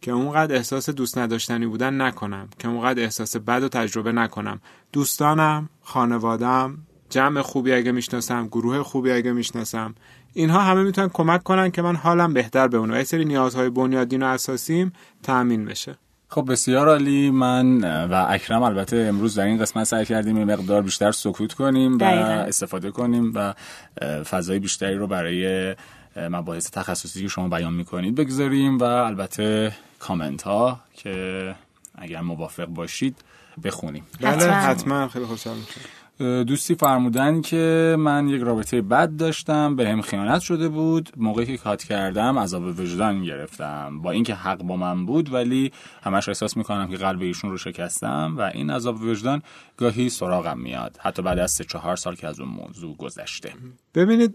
که 0.00 0.12
اونقدر 0.12 0.54
احساس 0.54 0.90
دوست 0.90 1.18
نداشتنی 1.18 1.66
بودن 1.66 2.00
نکنم 2.00 2.48
که 2.58 2.68
اونقدر 2.68 3.02
احساس 3.02 3.36
بد 3.36 3.62
و 3.62 3.68
تجربه 3.68 4.12
نکنم. 4.12 4.60
دوستانم 4.92 5.68
خانوادم 5.82 6.78
جمع 7.12 7.42
خوبی 7.42 7.72
اگه 7.72 7.92
می‌شناسم 7.92 8.46
گروه 8.46 8.82
خوبی 8.82 9.10
اگه 9.10 9.32
می‌شناسم 9.32 9.94
اینها 10.32 10.60
همه 10.60 10.82
می‌تونن 10.82 11.08
کمک 11.08 11.42
کنن 11.42 11.70
که 11.70 11.82
من 11.82 11.96
حالم 11.96 12.34
بهتر 12.34 12.68
بمونه 12.68 12.94
و 12.94 12.96
یه 12.96 13.04
سری 13.04 13.24
نیازهای 13.24 13.70
بنیادین 13.70 14.22
و 14.22 14.26
اساسیم 14.26 14.92
تأمین 15.22 15.64
بشه. 15.64 15.94
خب 16.28 16.52
بسیار 16.52 16.88
عالی. 16.88 17.30
من 17.30 17.84
و 18.10 18.26
اکرم 18.28 18.62
البته 18.62 18.96
امروز 18.96 19.34
در 19.34 19.44
این 19.44 19.58
قسمت 19.58 19.84
سعی 19.84 20.04
کردیم 20.04 20.36
یه 20.36 20.44
مقدار 20.44 20.82
بیشتر 20.82 21.12
سکوت 21.12 21.52
کنیم 21.52 21.94
و 21.94 21.98
دقیقا. 21.98 22.24
استفاده 22.24 22.90
کنیم 22.90 23.32
و 23.34 23.54
فضای 24.24 24.58
بیشتری 24.58 24.94
رو 24.94 25.06
برای 25.06 25.74
مباحث 26.16 26.70
تخصصی 26.70 27.22
که 27.22 27.28
شما 27.28 27.48
بیان 27.48 27.72
می‌کنید 27.72 28.14
بگذاریم 28.14 28.78
و 28.78 28.84
البته 28.84 29.72
کامنت 29.98 30.42
ها 30.42 30.80
که 30.94 31.54
اگر 31.94 32.20
موافق 32.20 32.66
باشید 32.66 33.16
بخونیم. 33.64 34.06
بله 34.20 34.30
حتما. 34.30 34.54
حتما. 34.54 35.08
خیلی 35.08 35.24
خوشحال 35.24 35.56
میشم 35.56 35.80
دوستی 36.22 36.74
فرمودن 36.74 37.40
که 37.40 37.96
من 37.98 38.28
یک 38.28 38.42
رابطه 38.42 38.82
بد 38.82 39.16
داشتم 39.16 39.76
به 39.76 39.88
هم 39.88 40.02
خیانت 40.02 40.40
شده 40.40 40.68
بود. 40.68 41.10
موقعی 41.16 41.46
که 41.46 41.56
کات 41.56 41.84
کردم 41.84 42.38
عذاب 42.38 42.62
وجدان 42.62 43.24
گرفتم. 43.24 44.00
با 44.02 44.10
اینکه 44.10 44.34
حق 44.34 44.62
با 44.62 44.76
من 44.76 45.06
بود 45.06 45.32
ولی 45.32 45.72
همش 46.02 46.28
احساس 46.28 46.56
می‌کنم 46.56 46.88
که 46.88 46.96
قلب 46.96 47.20
ایشون 47.20 47.50
رو 47.50 47.58
شکستم 47.58 48.34
و 48.38 48.50
این 48.54 48.70
عذاب 48.70 49.02
وجدان 49.02 49.42
گاهی 49.76 50.08
سراغم 50.08 50.58
میاد. 50.58 50.96
حتی 51.00 51.22
بعد 51.22 51.38
از 51.38 51.50
سه 51.50 51.64
چهار 51.64 51.96
سال 51.96 52.14
که 52.14 52.26
از 52.26 52.40
اون 52.40 52.48
موضوع 52.48 52.96
گذشته. 52.96 53.52
ببینید 53.94 54.34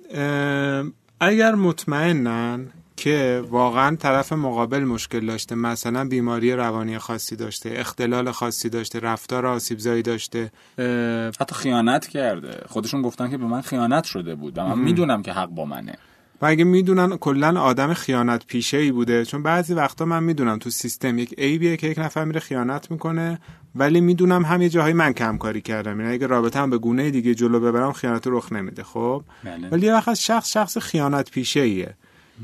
اگر 1.19 1.56
مطمئنن 1.56 2.67
که 2.98 3.44
واقعا 3.50 3.96
طرف 3.96 4.34
مقابل 4.34 4.80
مشکل 4.80 5.26
داشته. 5.26 5.56
مثلا 5.56 6.08
بیماری 6.08 6.54
روانی 6.54 6.98
خاصی 6.98 7.36
داشته 7.36 7.74
اختلال 7.76 8.32
خاصی 8.32 8.70
داشته 8.70 9.00
رفتار 9.00 9.46
آسیبزایی 9.46 10.02
داشته. 10.02 10.52
اه، 10.78 10.86
حتی 11.28 11.56
خیانت 11.56 12.08
کرده. 12.08 12.62
خودشون 12.70 13.02
گفتن 13.02 13.30
که 13.30 13.38
به 13.38 13.46
من 13.46 13.62
خیانت 13.62 14.04
شده 14.04 14.36
بود 14.36 14.58
و 14.58 14.64
من 14.64 14.80
می‌دونم 14.80 15.22
که 15.22 15.34
حق 15.34 15.50
با 15.50 15.66
منه. 15.66 15.94
و 16.42 16.46
اگه 16.46 16.64
می‌دونن 16.64 17.18
کلا 17.18 17.62
آدم 17.62 17.94
خیانت 17.94 18.46
پیشه 18.46 18.78
ای 18.78 18.92
بوده. 18.92 19.26
چون 19.26 19.44
بعضی 19.44 19.74
وقتا 19.74 20.06
من 20.06 20.24
می‌دونم 20.24 20.58
تو 20.58 20.70
سیستم 20.70 21.20
یک 21.20 21.34
عیبیه 21.38 21.78
که 21.78 21.88
یک 21.88 22.00
نفر 22.00 22.24
میره 22.24 22.40
خیانت 22.40 22.92
می‌کنه 22.92 23.40
ولی 23.76 24.02
می‌دونم 24.02 24.46
هم 24.46 24.62
یه 24.62 24.70
جاهایی 24.70 24.94
من 24.94 25.14
کم 25.14 25.38
کاری 25.38 25.62
کردم. 25.62 26.02
یعنی 26.02 26.14
اگه 26.14 26.28
رابطه 26.28 26.60
هم 26.60 26.70
به 26.70 26.78
گونه 26.78 27.12
دیگه 27.12 27.36
جلو 27.36 27.60
ببرم 27.60 27.92
خیانت 27.92 28.24
رخ 28.28 28.52
نمیده 28.52 28.84
خب؟ 28.84 29.24
بله. 29.44 29.70
ولی 29.70 29.86
یه 29.86 29.94
وقت 29.94 30.14
شخص 30.14 30.52
شخص 30.52 30.78
خیانت 30.78 31.32
پیشه 31.32 31.60
ایه 31.60 31.96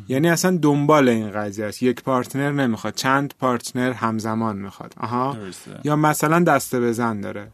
یعنی 0.07 0.29
اصلا 0.29 0.57
دنبال 0.61 1.09
این 1.09 1.31
قضیه 1.31 1.65
است. 1.65 1.83
یک 1.83 2.03
پارتنر 2.03 2.51
نمی‌خواد 2.51 2.93
چند 2.95 3.33
پارتنر 3.39 3.91
همزمان 3.91 4.57
می‌خواد. 4.57 4.93
آها؟ 4.97 5.33
درسته. 5.33 5.79
یا 5.83 5.95
مثلا 5.95 6.39
دسته 6.39 6.79
بزن 6.79 7.21
داره. 7.21 7.47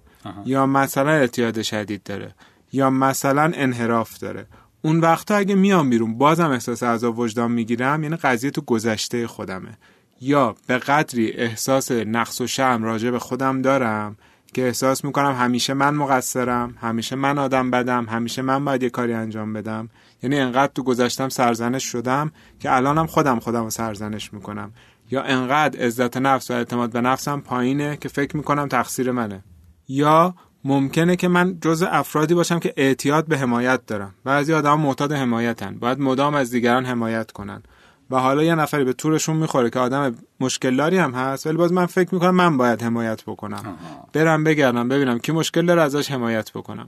یا 0.46 0.66
مثلا 0.66 1.12
اعتیاد 1.12 1.62
شدید 1.62 2.04
داره. 2.04 2.36
یا 2.74 2.90
مثلا 2.90 3.52
انحراف 3.56 4.18
داره. 4.18 4.46
اون 4.82 5.00
وقتا 5.00 5.36
اگه 5.36 5.56
میام 5.56 5.90
بیرون 5.90 6.18
بازم 6.18 6.50
احساس 6.50 6.84
عذاب 6.84 7.20
وجدان 7.20 7.52
می‌گیرم 7.52 8.04
یعنی 8.04 8.16
قضیه 8.16 8.52
تو 8.52 8.62
گذشته 8.62 9.28
خودمه. 9.28 9.78
یا 10.22 10.56
به 10.68 10.78
قدری 10.78 11.32
احساس 11.32 11.92
نقص 11.92 12.42
و 12.42 12.48
شرم 12.48 12.84
راجع 12.84 13.12
به 13.12 13.20
خودم 13.20 13.62
دارم 13.62 14.18
که 14.54 14.68
احساس 14.68 15.06
می‌کنم 15.06 15.36
همیشه 15.36 15.74
من 15.74 15.94
مقصرم 15.94 16.78
همیشه 16.82 17.16
من 17.16 17.38
آدم 17.38 17.72
بدم 17.72 18.06
همیشه 18.06 18.42
من 18.42 18.66
باید 18.66 18.84
یه 18.84 18.90
کاری 18.90 19.14
انجام 19.14 19.54
بدم. 19.54 19.90
یعنی 20.24 20.40
انقدر 20.40 20.72
تو 20.76 20.84
گذشتم 20.84 21.30
سرزنش 21.30 21.84
شدم 21.84 22.32
که 22.60 22.76
الانم 22.76 23.08
خودم 23.08 23.40
خودم 23.40 23.64
رو 23.64 23.70
سرزنش 23.70 24.34
می‌کنم. 24.34 24.72
یا 25.12 25.24
انقدر 25.24 25.80
عزت 25.80 26.18
نفس 26.18 26.52
و 26.52 26.54
اعتماد 26.54 26.92
به 26.92 27.02
نفسم 27.02 27.40
پایینه 27.40 27.98
که 27.98 28.10
فکر 28.10 28.38
می‌کنم 28.38 28.68
تقصیر 28.68 29.12
منه. 29.12 29.44
یا 29.88 30.36
ممکنه 30.64 31.16
که 31.16 31.28
من 31.28 31.58
جز 31.62 31.84
افرادی 31.92 32.34
باشم 32.34 32.60
که 32.60 32.74
اعتیاد 32.78 33.28
به 33.28 33.38
حمایت 33.38 33.86
دارم 33.86 34.16
بعضی 34.24 34.54
آدم 34.54 34.80
معتاد 34.80 35.12
حمایتن. 35.12 35.80
باید 35.80 36.00
مدام 36.00 36.36
از 36.36 36.52
دیگران 36.52 36.86
حمایت 36.86 37.32
کنن. 37.32 37.64
و 38.12 38.20
حالا 38.20 38.44
یه 38.44 38.56
نفری 38.56 38.84
به 38.84 38.94
تورشون 38.94 39.36
می‌خوره 39.36 39.70
که 39.70 39.80
آدم 39.80 40.16
مشکلداری 40.40 40.98
هم 40.98 41.12
هست 41.12 41.48
ولی 41.48 41.58
باز 41.58 41.74
من 41.74 41.86
فکر 41.86 42.14
می‌کنم 42.14 42.36
من 42.36 42.58
باید 42.58 42.82
حمایت 42.82 43.24
بکنم. 43.24 43.78
برم 44.14 44.44
بگردم 44.44 44.90
ببینم 44.90 45.20
کی 45.20 45.32
مشکل 45.32 45.66
داره 45.66 45.82
ازش 45.82 46.12
حمایت 46.12 46.52
بکنم. 46.52 46.88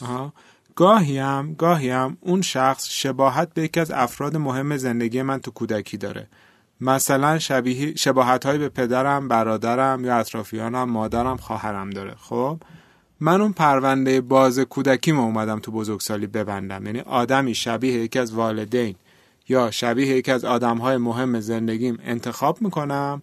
آها. 0.00 0.32
گاهی 0.76 1.18
هم 1.18 1.54
گاهی 1.58 1.90
هم 1.90 2.16
اون 2.20 2.42
شخص 2.42 2.88
شباهت 2.88 3.54
به 3.54 3.62
یکی 3.62 3.80
از 3.80 3.90
افراد 3.90 4.36
مهم 4.36 4.76
زندگی 4.76 5.22
من 5.22 5.40
تو 5.40 5.50
کودکی 5.50 5.96
داره. 5.96 6.28
مثلا 6.80 7.38
شبیه 7.38 7.94
شباهت 7.96 8.46
به 8.46 8.68
پدرم 8.68 9.28
برادرم 9.28 10.04
یا 10.04 10.16
اطرافیانم 10.16 10.90
مادرم 10.90 11.36
خواهرم 11.36 11.90
داره. 11.90 12.14
خب؟ 12.18 12.58
من 13.20 13.40
اون 13.40 13.52
پرونده 13.52 14.20
باز 14.20 14.58
کودکیم 14.58 15.20
اومدم 15.20 15.58
تو 15.58 15.72
بزرگسالی 15.72 16.26
ببندم. 16.26 16.86
یعنی 16.86 17.00
آدمی 17.00 17.54
شبیه 17.54 17.92
یکی 17.92 18.18
از 18.18 18.32
والدین 18.32 18.94
یا 19.48 19.70
شبیه 19.70 20.06
یکی 20.06 20.32
از 20.32 20.44
آدمهای 20.44 20.96
مهم 20.96 21.40
زندگیم 21.40 21.98
انتخاب 22.04 22.62
می‌کنم 22.62 23.22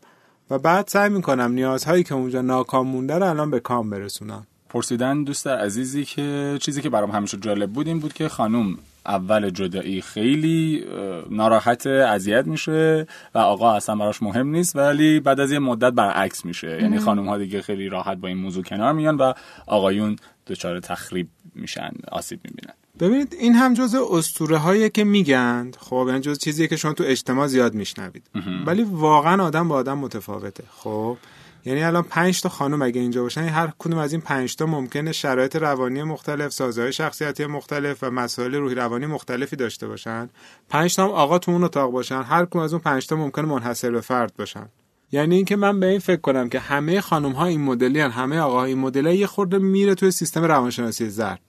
و 0.49 0.59
بعد 0.59 0.87
سعی 0.87 1.09
می‌کنم 1.09 1.51
نیازهایی 1.51 2.03
که 2.03 2.15
اونجا 2.15 2.41
ناکام 2.41 2.87
مونده 2.87 3.15
رو 3.17 3.29
الان 3.29 3.51
به 3.51 3.59
کام 3.59 3.89
برسونم. 3.89 4.47
پرسیدن 4.69 5.23
دوست 5.23 5.47
عزیزی 5.47 6.05
که 6.05 6.57
چیزی 6.61 6.81
که 6.81 6.89
برام 6.89 7.11
همیشه 7.11 7.37
جالب 7.37 7.71
بود 7.71 7.87
این 7.87 7.99
بود 7.99 8.13
که 8.13 8.29
خانم 8.29 8.77
اول 9.05 9.49
جدایی 9.49 10.01
خیلی 10.01 10.85
ناراحت 11.29 11.87
اذیت 11.87 12.47
میشه 12.47 13.07
و 13.35 13.37
آقا 13.37 13.73
اصلا 13.73 13.95
براش 13.95 14.23
مهم 14.23 14.47
نیست 14.47 14.75
ولی 14.75 15.19
بعد 15.19 15.39
از 15.39 15.51
یه 15.51 15.59
مدت 15.59 15.93
برعکس 15.93 16.45
میشه. 16.45 16.81
یعنی 16.81 16.99
خانم 16.99 17.29
ها 17.29 17.37
دیگه 17.37 17.61
خیلی 17.61 17.89
راحت 17.89 18.17
با 18.17 18.27
این 18.27 18.37
موضوع 18.37 18.63
کنار 18.63 18.93
میان 18.93 19.17
و 19.17 19.33
آقایون 19.67 20.15
دچار 20.47 20.79
تخریب 20.79 21.27
میشن 21.55 21.91
آسیب 22.11 22.39
می‌بینن. 22.43 22.73
ببینید 22.99 23.35
این 23.39 23.55
هم 23.55 23.73
جز 23.73 23.95
اسطوره 24.11 24.57
هایی 24.57 24.89
که 24.89 25.03
میگن. 25.03 25.71
خب 25.79 26.05
یعنی 26.07 26.19
جز 26.19 26.39
چیزیه 26.39 26.67
که 26.67 26.75
شما 26.75 26.93
تو 26.93 27.03
اجتماع 27.07 27.47
زیاد 27.47 27.73
میشنوید. 27.73 28.23
ولی 28.65 28.83
واقعا 28.83 29.43
آدم 29.43 29.67
با 29.67 29.75
آدم 29.75 29.97
متفاوته. 29.97 30.63
خب 30.69 31.17
یعنی 31.65 31.83
الان 31.83 32.03
پنج 32.03 32.41
تا 32.41 32.49
خانم 32.49 32.81
اگه 32.81 33.01
اینجا 33.01 33.21
باشن 33.23 33.41
هر 33.41 33.71
کدوم 33.79 33.97
از 33.97 34.11
این 34.11 34.21
پنج 34.21 34.55
تا 34.55 34.65
ممکنه 34.65 35.11
شرایط 35.11 35.55
روانی 35.55 36.03
مختلف 36.03 36.53
سازهای 36.53 36.93
شخصیتی 36.93 37.45
مختلف 37.45 38.03
و 38.03 38.11
مسائل 38.11 38.55
روحی 38.55 38.75
روانی 38.75 39.05
مختلفی 39.05 39.55
داشته 39.55 39.87
باشن. 39.87 40.29
پنج 40.69 40.95
تا 40.95 41.03
هم 41.03 41.09
آقا 41.09 41.39
تو 41.39 41.51
اون 41.51 41.63
اتاق 41.63 41.91
باشن. 41.91 42.21
هر 42.21 42.45
کدوم 42.45 42.61
از 42.61 42.73
اون 42.73 42.81
پنج 42.81 43.07
تا 43.07 43.15
ممکنه 43.15 43.45
منحصر 43.45 43.91
به 43.91 44.01
فرد 44.01 44.33
باشن. 44.37 44.69
یعنی 45.11 45.35
اینکه 45.35 45.55
من 45.55 45.79
به 45.79 45.85
این 45.85 45.99
فکر 45.99 46.21
کنم 46.21 46.49
که 46.49 46.59
همه 46.59 47.01
خانم 47.01 47.31
ها 47.31 47.45
این 47.45 47.61
مدلی 47.61 47.99
همه 47.99 48.39
آقاها 48.39 48.63
این 48.63 48.79
مدلی 48.79 49.17
یه 49.17 49.27
خورده 49.27 49.57
میره 49.57 49.95
توی 49.95 50.11
سیستم 50.11 50.43
روانشناسی 50.43 51.09
زرد. 51.09 51.41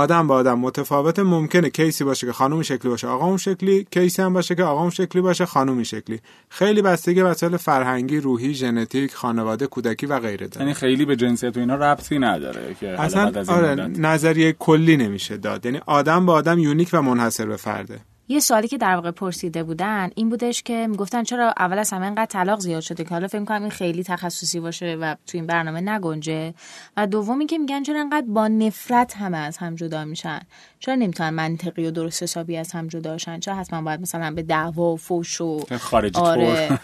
آدم 0.00 0.26
با 0.26 0.34
آدم 0.34 0.58
متفاوت 0.58 1.18
ممکنه 1.18 1.70
کیسی 1.70 2.04
باشه 2.04 2.26
که 2.26 2.32
خانومی 2.32 2.64
شکلی 2.64 2.90
باشه 2.90 3.06
آقا 3.06 3.26
اون 3.26 3.36
شکلی 3.36 3.86
کیسی 3.90 4.22
هم 4.22 4.32
باشه 4.32 4.54
که 4.54 4.64
آقا 4.64 4.80
اون 4.80 4.90
شکلی 4.90 5.22
باشه 5.22 5.46
خانومی 5.46 5.84
شکلی. 5.84 6.20
خیلی 6.48 6.82
بستگی 6.82 7.22
به 7.22 7.28
مسائل 7.28 7.56
فرهنگی 7.56 8.20
روحی 8.20 8.54
ژنتیک 8.54 9.14
خانواده 9.14 9.66
کودکی 9.66 10.06
و 10.06 10.20
غیره 10.20 10.48
داره. 10.48 10.60
یعنی 10.60 10.74
خیلی 10.74 11.04
به 11.04 11.16
جنسیت 11.16 11.56
و 11.56 11.60
اینا 11.60 11.74
ربطی 11.74 12.18
نداره 12.18 12.76
که 12.80 13.00
اصلا 13.00 13.32
آره 13.48 13.74
مدت. 13.74 13.98
نظریه 13.98 14.52
کلی 14.52 14.96
نمیشه 14.96 15.36
داد. 15.36 15.66
یعنی 15.66 15.80
آدم 15.86 16.26
با 16.26 16.32
آدم 16.32 16.58
یونیک 16.58 16.90
و 16.92 17.02
منحصر 17.02 17.46
به 17.46 17.56
فرده. 17.56 18.00
یه 18.30 18.40
سوالی 18.40 18.68
که 18.68 18.78
در 18.78 18.94
واقع 18.94 19.10
پرسیده 19.10 19.62
بودن 19.62 20.10
این 20.14 20.28
بودش 20.28 20.62
که 20.62 20.86
می‌گفتن 20.86 21.22
چرا 21.22 21.54
اول 21.58 21.78
از 21.78 21.90
همه 21.90 22.06
انقدر 22.06 22.26
طلاق 22.26 22.60
زیاد 22.60 22.80
شده 22.80 23.04
که 23.04 23.10
حالا 23.10 23.28
فکر 23.28 23.44
کنم 23.44 23.62
این 23.62 23.70
خیلی 23.70 24.02
تخصصی 24.02 24.60
باشه 24.60 24.96
و 25.00 25.14
تو 25.26 25.38
این 25.38 25.46
برنامه 25.46 25.80
نگنجه. 25.80 26.54
و 26.96 27.06
دومی 27.06 27.46
که 27.46 27.58
میگن 27.58 27.82
چرا 27.82 28.00
انقدر 28.00 28.26
با 28.26 28.48
نفرت 28.48 29.16
همه 29.16 29.38
از 29.38 29.56
هم 29.56 29.74
جدا 29.74 30.04
میشن. 30.04 30.40
چرا 30.78 30.94
نمی‌تونن 30.94 31.30
منطقی 31.30 31.86
و 31.86 31.90
درست 31.90 32.22
حسابی 32.22 32.56
از 32.56 32.72
هم 32.72 32.88
جدا 32.88 33.18
شن 33.18 33.40
چرا 33.40 33.54
حتما 33.54 33.82
باید 33.82 34.00
مثلا 34.00 34.30
به 34.30 34.42
دعوا 34.42 34.92
و 34.92 34.96
فوش 34.96 35.40
و 35.40 35.60
خارجی 35.80 36.20
آره. 36.20 36.78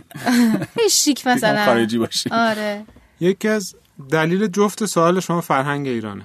شیک 0.90 1.26
مثلا. 1.26 1.64
خارجی 1.64 1.98
باشیم 1.98 2.32
آره. 2.32 2.84
یکی 3.20 3.48
از 3.48 3.74
دلیل 4.10 4.46
جفت 4.46 4.84
سوال 4.86 5.20
شما 5.20 5.40
فرهنگ 5.40 5.86
ایرانه. 5.86 6.24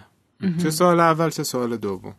چه 0.63 0.69
سوال 0.69 0.99
اول 0.99 1.29
چه 1.29 1.43
سوال 1.43 1.77
دوم؟ 1.77 2.15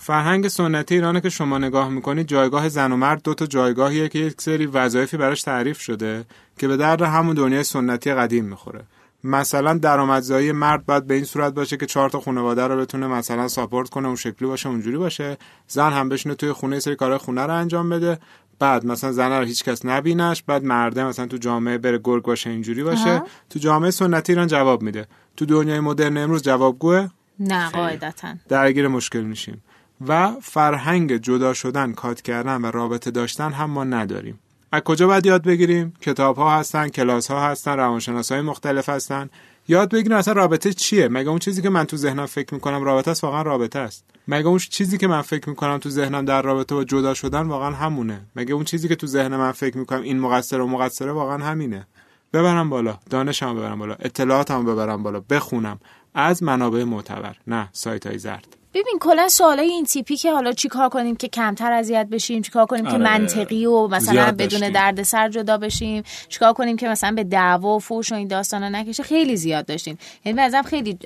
فرهنگ 0.00 0.48
سنتی 0.48 0.94
ایرانه 0.94 1.20
که 1.20 1.28
شما 1.28 1.58
نگاه 1.58 1.88
می‌کنید 1.88 2.26
جایگاه 2.26 2.68
زن 2.68 2.92
و 2.92 2.96
مرد 2.96 3.22
دو 3.22 3.34
تا 3.34 3.46
جایگاهیه 3.46 4.08
که 4.08 4.18
یک 4.18 4.40
سری 4.40 4.66
وظایفی 4.66 5.16
براش 5.16 5.42
تعریف 5.42 5.80
شده 5.80 6.24
که 6.58 6.68
به 6.68 6.76
درد 6.76 7.02
همون 7.02 7.34
دنیای 7.34 7.64
سنتی 7.64 8.14
قدیم 8.14 8.44
می‌خوره. 8.44 8.84
مثلا 9.24 9.74
درآمدزایی 9.74 10.52
مرد 10.52 10.86
باید 10.86 11.06
به 11.06 11.14
این 11.14 11.24
صورت 11.24 11.54
باشه 11.54 11.76
که 11.76 11.86
چهار 11.86 12.10
تا 12.10 12.20
خانواده 12.20 12.66
رو 12.66 12.76
بتونه 12.76 13.06
مثلا 13.06 13.48
ساپورت 13.48 13.88
کنه 13.88 14.06
اون 14.06 14.16
شکلی 14.16 14.48
باشه 14.48 14.68
اونجوری 14.68 14.96
باشه. 14.96 15.36
زن 15.68 15.92
هم 15.92 16.08
بشینه 16.08 16.34
توی 16.34 16.52
خونه 16.52 16.80
سری 16.80 16.96
کارهای 16.96 17.18
خونه 17.18 17.46
رو 17.46 17.54
انجام 17.54 17.88
بده. 17.88 18.18
بعد 18.58 18.86
مثلا 18.86 19.12
زن 19.12 19.32
رو 19.32 19.44
هیچ 19.44 19.64
کس 19.64 19.84
نبینش. 19.84 20.42
بعد 20.42 20.64
مرده 20.64 21.04
مثلا 21.04 21.26
تو 21.26 21.36
جامعه 21.36 21.78
بره 21.78 22.00
گرگ 22.04 22.22
باشه 22.22 22.50
اینجوری 22.50 22.82
باشه. 22.82 23.10
آها. 23.10 23.26
تو 23.50 23.58
جامعه 23.58 23.90
سنتی 23.90 24.32
ایران 24.32 24.46
جواب 24.46 24.82
میده. 24.82 25.06
تو 25.36 25.46
دنیای 25.46 25.80
مدرن 25.80 26.16
امروز 26.16 26.42
جوابگوه؟ 26.42 27.08
نه 27.40 27.70
قاعدتا. 27.70 28.28
درگیر 28.48 28.88
مشکل 28.88 29.20
میشیم. 29.20 29.62
و 30.06 30.32
فرهنگ 30.42 31.16
جدا 31.16 31.54
شدن 31.54 31.92
کات 31.92 32.22
کردن 32.22 32.62
و 32.62 32.66
رابطه 32.66 33.10
داشتن 33.10 33.52
هم 33.52 33.70
ما 33.70 33.84
نداریم. 33.84 34.38
از 34.72 34.82
کجا 34.82 35.06
باید 35.06 35.26
یاد 35.26 35.42
بگیریم؟ 35.42 35.94
کتاب 36.00 36.36
ها 36.36 36.58
هستن 36.58 36.88
کلاس 36.88 37.30
ها 37.30 37.40
هستن 37.40 37.76
روانشناس 37.76 38.32
های 38.32 38.40
مختلف 38.40 38.88
هستن. 38.88 39.30
یاد 39.68 39.90
بگیریم 39.90 40.18
اصلا 40.18 40.34
رابطه 40.34 40.72
چیه؟ 40.72 41.08
مگه 41.08 41.28
اون 41.28 41.38
چیزی 41.38 41.62
که 41.62 41.70
من 41.70 41.84
تو 41.84 41.96
ذهنم 41.96 42.26
فکر 42.26 42.54
می‌کنم 42.54 42.82
رابطه 42.82 43.10
است 43.10 43.24
واقعا 43.24 43.42
رابطه 43.42 43.78
است. 43.78 44.04
مگه 44.28 44.46
اون 44.46 44.58
چیزی 44.58 44.98
که 44.98 45.06
من 45.06 45.22
فکر 45.22 45.48
می‌کنم 45.48 45.78
تو 45.78 45.90
ذهنم 45.90 46.24
در 46.24 46.42
رابطه 46.42 46.74
با 46.74 46.84
جدا 46.84 47.14
شدن 47.14 47.46
واقعا 47.46 47.70
همونه؟ 47.70 48.20
مگه 48.36 48.54
اون 48.54 48.64
چیزی 48.64 48.88
که 48.88 48.96
تو 48.96 49.06
ذهن 49.06 49.36
من 49.36 49.52
فکر 49.52 49.78
می‌کنم 49.78 50.02
این 50.02 50.20
مقصر 50.20 50.60
و 50.60 50.66
مقصره 50.66 51.12
واقعا 51.12 51.44
همینه؟ 51.44 51.86
ببرم 52.32 52.70
بالا. 52.70 52.98
دانشمو 53.10 53.54
ببرم 53.54 53.78
بالا. 53.78 53.94
اطلاعاتمو 53.94 54.72
ببرم 54.72 55.02
بالا. 55.02 55.20
بخونم. 55.20 55.78
از 56.14 56.42
منابع 56.42 56.84
معتبر. 56.84 57.36
نه 57.46 57.68
سایت 57.72 58.06
های 58.06 58.18
زرد. 58.18 58.57
ببین 58.74 58.98
کلا 59.00 59.28
سوالای 59.28 59.68
این 59.68 59.84
تیپی 59.84 60.16
که 60.16 60.32
حالا 60.32 60.52
چیکار 60.52 60.88
کنیم 60.88 61.16
که 61.16 61.28
کمتر 61.28 61.72
اذیت 61.72 62.08
بشیم 62.12 62.42
چیکار 62.42 62.66
کنیم 62.66 62.84
که 62.84 62.90
آره. 62.90 62.98
منطقی 62.98 63.66
و 63.66 63.88
مثلا 63.88 64.32
بدون. 64.32 64.70
دردسر 64.70 65.28
جدا 65.28 65.58
بشیم 65.58 66.02
چیکار 66.28 66.52
کنیم 66.52 66.76
که 66.76 66.88
مثلا 66.88 67.12
به 67.12 67.24
دعوا 67.24 67.76
و 67.76 67.78
فوش 67.78 68.12
و 68.12 68.14
این 68.14 68.28
داستانا 68.28 68.68
نکشه. 68.68 69.02
خیلی 69.02 69.36
زیاد 69.36 69.66
داشتیم. 69.66 69.98
یعنی 70.24 70.40
نظرم 70.40 70.62
خیلی 70.62 70.98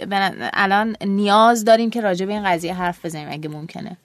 الان 0.52 0.96
نیاز 1.06 1.64
داریم 1.64 1.90
که 1.90 2.00
راجع 2.00 2.26
به 2.26 2.32
این 2.32 2.44
قضیه 2.44 2.74
حرف 2.74 3.04
بزنیم 3.04 3.28
اگه 3.30 3.48
ممکنه. 3.48 3.96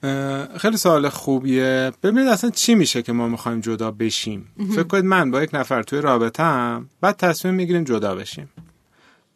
خیلی 0.57 0.77
سوال 0.77 1.09
خوبیه. 1.09 1.91
ببینید 2.03 2.27
اصلا 2.27 2.49
چی 2.49 2.75
میشه 2.75 3.01
که 3.01 3.13
ما 3.13 3.27
می‌خوایم 3.27 3.59
جدا 3.59 3.91
بشیم؟ 3.91 4.47
فکر 4.71 4.83
کنید 4.83 5.05
من 5.05 5.31
با 5.31 5.43
یک 5.43 5.49
نفر 5.53 5.83
توی 5.83 6.01
رابطه 6.01 6.43
هم 6.43 6.89
بعد 7.01 7.17
تصمیم 7.17 7.53
می‌گیریم 7.53 7.83
جدا 7.83 8.15
بشیم. 8.15 8.49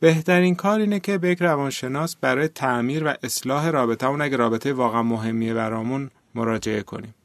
بهترین 0.02 0.56
کار 0.56 0.80
اینه 0.80 1.00
که 1.00 1.18
به 1.18 1.30
یک 1.30 1.42
روانشناس 1.42 2.16
برای 2.16 2.48
تعمیر 2.48 3.04
و 3.04 3.14
اصلاح 3.24 3.70
رابطه 3.70 4.08
اون 4.08 4.22
اگه 4.22 4.38
رابطه 4.38 4.74
واقعا 4.74 5.04
مهمیه 5.04 5.54
برامون 5.54 6.10
مراجعه 6.36 6.82
کنیم. 6.82 7.16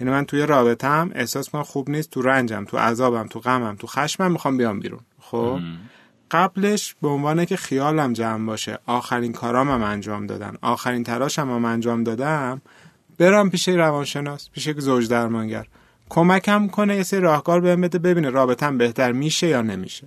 یعنی 0.00 0.12
من 0.12 0.24
توی 0.24 0.46
رابطه 0.46 0.88
هم 0.88 1.10
احساس 1.14 1.48
کنم 1.48 1.62
خوب 1.62 1.90
نیست 1.90 2.10
تو 2.10 2.22
رنجم 2.22 2.64
تو 2.64 2.76
عذابم 2.76 3.26
تو 3.26 3.40
غمم 3.40 3.76
تو 3.76 3.86
خشمم 3.86 4.32
می‌خوام 4.32 4.56
بیام 4.56 4.80
بیرون. 4.80 5.00
خب؟ 5.20 5.60
قبلش 6.30 6.94
به 7.02 7.08
عنوان 7.08 7.44
که 7.44 7.56
خیالم 7.56 8.12
جمع 8.12 8.46
باشه 8.46 8.78
آخرین 8.86 9.32
کارامم 9.32 9.82
انجام 9.82 10.26
دادن 10.26 10.54
آخرین 10.62 11.04
تلاشم 11.04 11.50
هم 11.50 11.64
انجام 11.64 12.04
دادم 12.04 12.62
برم 13.18 13.50
پیش 13.50 13.68
روانشناس 13.68 14.50
پیش 14.50 14.66
یک 14.66 14.80
زوج 14.80 15.08
درمانگر 15.08 15.66
کمکم 16.08 16.68
کنه 16.68 16.96
یه 16.96 17.02
سری 17.02 17.20
راهکار 17.20 17.60
بهم 17.60 17.80
بده 17.80 17.98
ببینه 17.98 18.30
رابطم 18.30 18.78
بهتر 18.78 19.12
میشه 19.12 19.46
یا 19.46 19.62
نمیشه. 19.62 20.06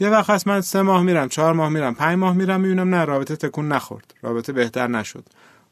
یه 0.00 0.10
وقت 0.10 0.30
هست 0.30 0.46
من 0.46 0.60
سه 0.60 0.82
ماه 0.82 1.02
میرم 1.02 1.28
چهار 1.28 1.52
ماه 1.52 1.68
میرم 1.68 1.94
پنج 1.94 2.18
ماه 2.18 2.34
میرم 2.34 2.60
می‌بینم 2.60 2.94
نه 2.94 3.04
رابطه 3.04 3.36
تکون 3.36 3.68
نخورد 3.68 4.14
رابطه 4.22 4.52
بهتر 4.52 4.86
نشد. 4.86 5.24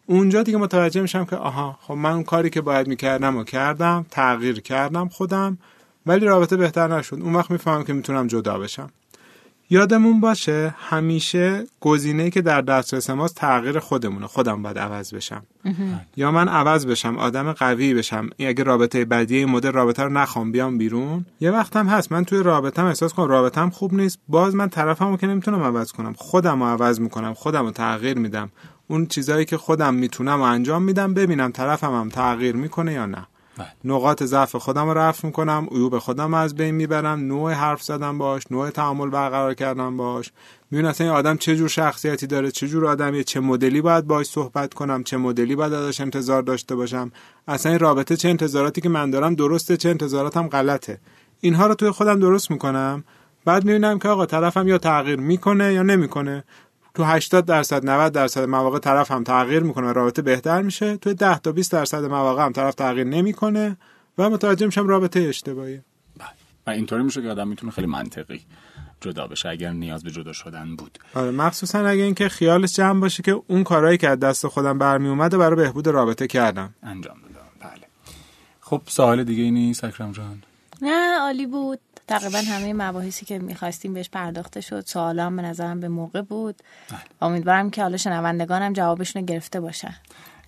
اونجا 0.07 0.43
دیگه 0.43 0.59
متوجه 0.59 1.01
میشم 1.01 1.25
که 1.25 1.37
آها 1.37 1.79
خب 1.83 1.95
من 1.95 2.13
اون 2.13 2.25
کاری 2.25 2.51
که 2.51 2.61
باید 2.61 2.89
می‌کردم 2.89 3.37
و 3.37 3.45
کردم 3.45 4.07
تغییر 4.11 4.61
کردم 4.61 5.09
خودم 5.09 5.59
ولی 6.07 6.27
رابطه 6.27 6.57
بهتر 6.57 6.97
نشد. 6.97 7.19
اون 7.23 7.35
وقت 7.35 7.51
می‌فهمم 7.51 7.85
که 7.85 7.93
می‌تونم 7.93 8.27
جدا 8.27 8.59
بشم. 8.59 8.91
یادمون 9.71 10.21
باشه 10.21 10.75
همیشه 10.79 11.67
گزینه 11.81 12.31
که 12.31 12.43
در 12.43 12.61
دسترس 12.61 13.11
ماست 13.11 13.37
تغییر 13.37 13.79
خودمونه. 13.79 14.27
خودم 14.27 14.63
باید 14.63 14.79
عوض 14.79 15.15
بشم. 15.15 15.43
یا 16.17 16.31
من 16.31 16.49
عوض 16.49 16.87
بشم 16.87 17.17
آدم 17.17 17.53
قوی 17.53 17.95
بشم. 17.95 18.31
اگه 18.39 18.65
رابطه 18.65 19.05
بدی 19.05 19.37
این 19.37 19.51
مدل 19.51 19.73
رابطه 19.73 20.03
رو 20.03 20.09
نخوام 20.09 20.53
بیام 20.53 20.79
بیرون. 20.79 21.27
یه 21.41 21.51
وقت 21.51 21.77
هم 21.77 21.87
هست. 21.87 22.13
من 22.13 22.25
توی 22.25 22.43
رابطم 22.43 22.85
احساس 22.85 23.15
کنم 23.15 23.27
رابطم 23.27 23.71
خوب 23.71 23.95
نیست. 23.95 24.19
باز 24.29 24.55
من 24.55 24.69
طرفمو 24.69 25.17
که 25.17 25.27
نمی‌تونم 25.27 25.63
عوض 25.63 25.93
کنم. 25.93 26.13
خودم 26.17 26.63
رو 26.63 26.69
عوض 26.69 27.01
می‌کنم. 27.01 27.35
خودم 27.35 27.65
رو 27.65 27.71
تغییر 27.71 28.19
میدم. 28.19 28.51
اون 28.89 29.07
چیزایی 29.07 29.45
که 29.45 29.57
خودم 29.57 29.95
می‌تونم 29.95 30.41
و 30.41 30.43
انجام 30.43 30.83
میدم 30.83 31.15
ببینم 31.15 31.51
طرفم 31.51 32.01
هم 32.01 32.09
تغییر 32.09 32.57
می‌کنه 32.57 32.93
یا 32.93 33.07
نه. 33.07 33.27
نقاط 33.85 34.23
ضعف 34.23 34.57
خودم 34.57 34.87
رو 34.89 34.99
رفع 34.99 35.27
می‌کنم 35.27 35.69
عیوب 35.73 35.99
خودم 35.99 36.35
از 36.35 36.55
بین 36.55 36.71
می‌برم 36.71 37.21
نوع 37.21 37.53
حرف 37.53 37.83
زدن 37.83 38.19
باش 38.19 38.43
نوع 38.51 38.71
تعامل 38.71 39.11
برقرار 39.11 39.55
کردن 39.55 39.97
باش 39.97 40.33
می‌بینم 40.71 40.89
اصلا 40.91 41.07
این 41.07 41.17
آدم 41.17 41.37
چه 41.37 41.57
جور 41.57 41.69
شخصیتی 41.69 42.27
داره 42.27 42.51
چه 42.51 42.69
جور 42.69 42.87
آدمیه 42.87 43.25
چه 43.25 43.41
مدلی 43.41 43.81
باید 43.81 44.07
باش 44.07 44.27
صحبت 44.27 44.75
کنم 44.75 45.05
چه 45.05 45.17
مدلی 45.17 45.57
باید 45.57 45.73
ازش 45.73 46.01
انتظار 46.01 46.43
داشته 46.43 46.77
باشم. 46.77 47.13
اصلا 47.49 47.73
این 47.73 47.79
رابطه 47.79 48.17
چه 48.17 48.29
انتظاراتی 48.29 48.81
که 48.81 48.89
من 48.89 49.11
دارم 49.11 49.35
درسته 49.35 49.77
چه 49.77 49.89
انتظاراتم 49.89 50.49
غلطه. 50.49 50.99
اینها 51.41 51.67
رو 51.67 51.75
توی 51.75 51.91
خودم 51.91 52.21
درست 52.21 52.51
می‌کنم. 52.51 53.05
بعد 53.45 53.65
می‌بینم 53.65 53.99
که 53.99 54.09
آقا 54.09 54.27
طرفم 54.27 54.69
یا 54.69 54.79
تغییر 54.79 55.21
می‌کنه 55.21 55.75
یا 55.75 55.83
نمی‌کنه. 55.83 56.45
تو 56.99 57.05
80 57.05 57.45
درصد 57.45 57.91
90 57.91 58.13
درصد 58.13 58.45
مواقع 58.45 58.79
طرف 58.79 59.11
هم 59.11 59.25
تغییر 59.25 59.63
می‌کنه 59.63 59.87
و 59.87 59.93
رابطه 59.93 60.23
بهتر 60.23 60.63
میشه. 60.63 60.97
تو 60.97 61.15
10 61.15 61.39
تا 61.39 61.53
20 61.53 61.73
درصد 61.73 62.05
مواقع 62.05 62.45
هم 62.45 62.53
طرف 62.53 62.75
تغییر 62.75 63.07
نمی‌کنه 63.07 63.77
و 64.19 64.31
متوجه 64.31 64.67
میشم 64.67 64.89
رابطه 64.89 65.21
اشتباهیه 65.21 65.85
و 66.67 66.71
اینطوری 66.71 67.03
میشه 67.03 67.23
که 67.23 67.29
آدم 67.29 67.49
می‌تونه 67.49 67.73
خیلی 67.73 67.87
منطقی 67.87 68.41
جدا 69.01 69.27
بشه 69.27 69.49
اگر 69.49 69.71
نیاز 69.71 70.05
به 70.05 70.11
جدا 70.11 70.33
شدن 70.33 70.77
بود. 70.77 70.99
آره 71.15 71.31
مخصوصا 71.31 71.87
اگه 71.87 72.03
اینکه 72.03 72.29
خیالش 72.29 72.73
جمع 72.73 73.01
باشه 73.01 73.23
که 73.23 73.43
اون 73.47 73.65
کارهایی 73.65 73.99
که 73.99 74.09
از 74.09 74.21
دست 74.21 74.47
خودم 74.47 74.79
برمی 74.79 75.09
اومده 75.09 75.39
برای 75.39 75.57
بهبود 75.57 75.89
رابطه 75.89 76.27
کردم. 76.27 76.75
انجام 76.83 77.17
دادم. 77.21 77.47
بله. 77.61 77.87
خب 78.61 78.83
سوال 78.87 79.25
دیگه 79.25 79.43
ای 79.43 79.51
نیست 79.51 79.85
اکرم 79.85 80.13
جان؟ 80.13 80.43
نه 80.83 81.19
عالی 81.21 81.47
بود. 81.47 81.81
تقریبا 82.09 82.39
همه 82.39 82.73
مباحثی 82.73 83.27
که 83.27 83.39
می‌خواستیم 83.39 83.95
بهش 83.95 84.09
پرداخته 84.09 84.61
شد. 84.61 84.85
سوالام 84.87 85.37
به 85.37 85.43
نظرم 85.43 85.81
به 85.81 85.89
موقع 85.89 86.23
بود. 86.23 86.63
امیدوارم 87.23 87.71
که 87.71 87.83
حالا 87.83 87.97
شنوندگانم 87.97 88.73
جوابشون 88.73 89.23
رو 89.23 89.27
گرفته 89.27 89.61
باشن. 89.61 89.95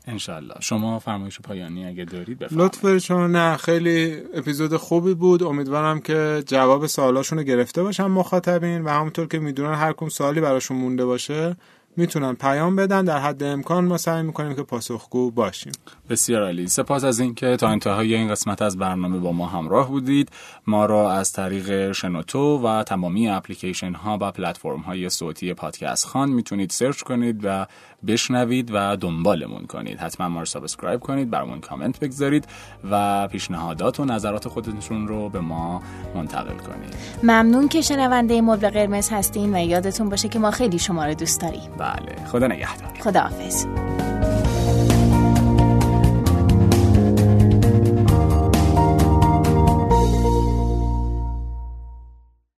انشالله. 0.07 0.55
شما 0.61 0.99
فرمایش 0.99 1.41
پایانی 1.41 1.87
اگه 1.87 2.05
دارید 2.05 2.39
بفرمایید. 2.39 2.75
لطف 2.75 2.99
شما 2.99 3.27
نه 3.27 3.57
خیلی 3.57 4.23
اپیزود 4.35 4.77
خوبی 4.77 5.15
بود. 5.15 5.43
امیدوارم 5.43 6.01
که 6.01 6.43
جواب 6.47 6.87
سوالاشون 6.87 7.39
رو 7.39 7.45
گرفته 7.45 7.83
باشن 7.83 8.07
مخاطبین 8.07 8.85
و 8.85 8.89
همونطور 8.89 9.29
که 9.29 9.39
می‌دونن 9.39 9.75
هر 9.75 9.93
کم 9.93 10.09
سوالی 10.09 10.41
براشون 10.41 10.77
مونده 10.77 11.05
باشه 11.05 11.57
می‌تونن 11.97 12.35
پیام 12.35 12.77
بدن. 12.77 13.05
در 13.05 13.19
حد 13.19 13.43
امکان 13.43 13.85
ما 13.85 13.99
سعی 13.99 14.23
می‌کنیم 14.23 14.57
که 14.57 14.63
پاسخگو 14.63 15.31
باشیم. 15.31 15.73
بسیار 16.11 16.43
عالی. 16.43 16.69
سپاس 16.69 17.05
از 17.05 17.21
اینکه 17.21 17.57
تا 17.57 17.69
انتهای 17.69 18.15
این 18.15 18.29
قسمت 18.29 18.63
از 18.63 18.79
برنامه 18.79 19.19
با 19.19 19.33
ما 19.33 19.47
همراه 19.47 19.89
بودید. 19.89 20.29
ما 20.67 20.87
را 20.87 21.13
از 21.13 21.33
طریق 21.33 21.93
شنوتو 21.93 22.59
و 22.59 22.83
تمامی 22.83 23.29
اپلیکیشن 23.29 23.93
ها 23.93 24.19
و 24.21 24.33
پلتفرم 24.33 24.81
های 24.81 25.11
صوتی 25.11 25.55
پادکست 25.55 26.07
خان 26.07 26.31
می‌تونید 26.31 26.71
سرچ 26.71 27.03
کنید 27.03 27.41
و 27.45 27.67
بشنوید 28.07 28.71
و 28.75 28.97
دنبالمون 28.97 29.67
کنید. 29.67 29.99
حتما 29.99 30.29
ما 30.29 30.41
رو 30.41 30.47
subscribe 30.47 31.01
کنید 31.01 31.31
برامون 31.31 31.61
کامنت 31.61 32.01
بگذارید 32.01 32.49
و 32.91 33.29
پیشنهادات 33.29 34.01
و 34.01 34.05
نظرات 34.05 34.49
خودتون 34.49 35.09
رو 35.09 35.29
به 35.29 35.41
ما 35.41 35.83
منتقل 36.15 36.57
کنید. 36.57 36.95
ممنون 37.23 37.69
که 37.69 37.81
شنونده 37.81 38.41
مبل 38.41 38.71
قرمز 38.71 39.09
هستین 39.11 39.57
و 39.57 39.59
یادتون 39.59 40.09
باشه 40.09 40.29
که 40.29 40.39
ما 40.39 40.51
خیلی 40.51 40.79
شما 40.79 41.07
رو 41.07 41.15
دوست 41.15 41.41
داریم. 41.41 41.71
بله. 41.81 42.27
خدا 42.27 42.47
نگهدار. 42.47 42.91
خداحافظ. 43.01 43.67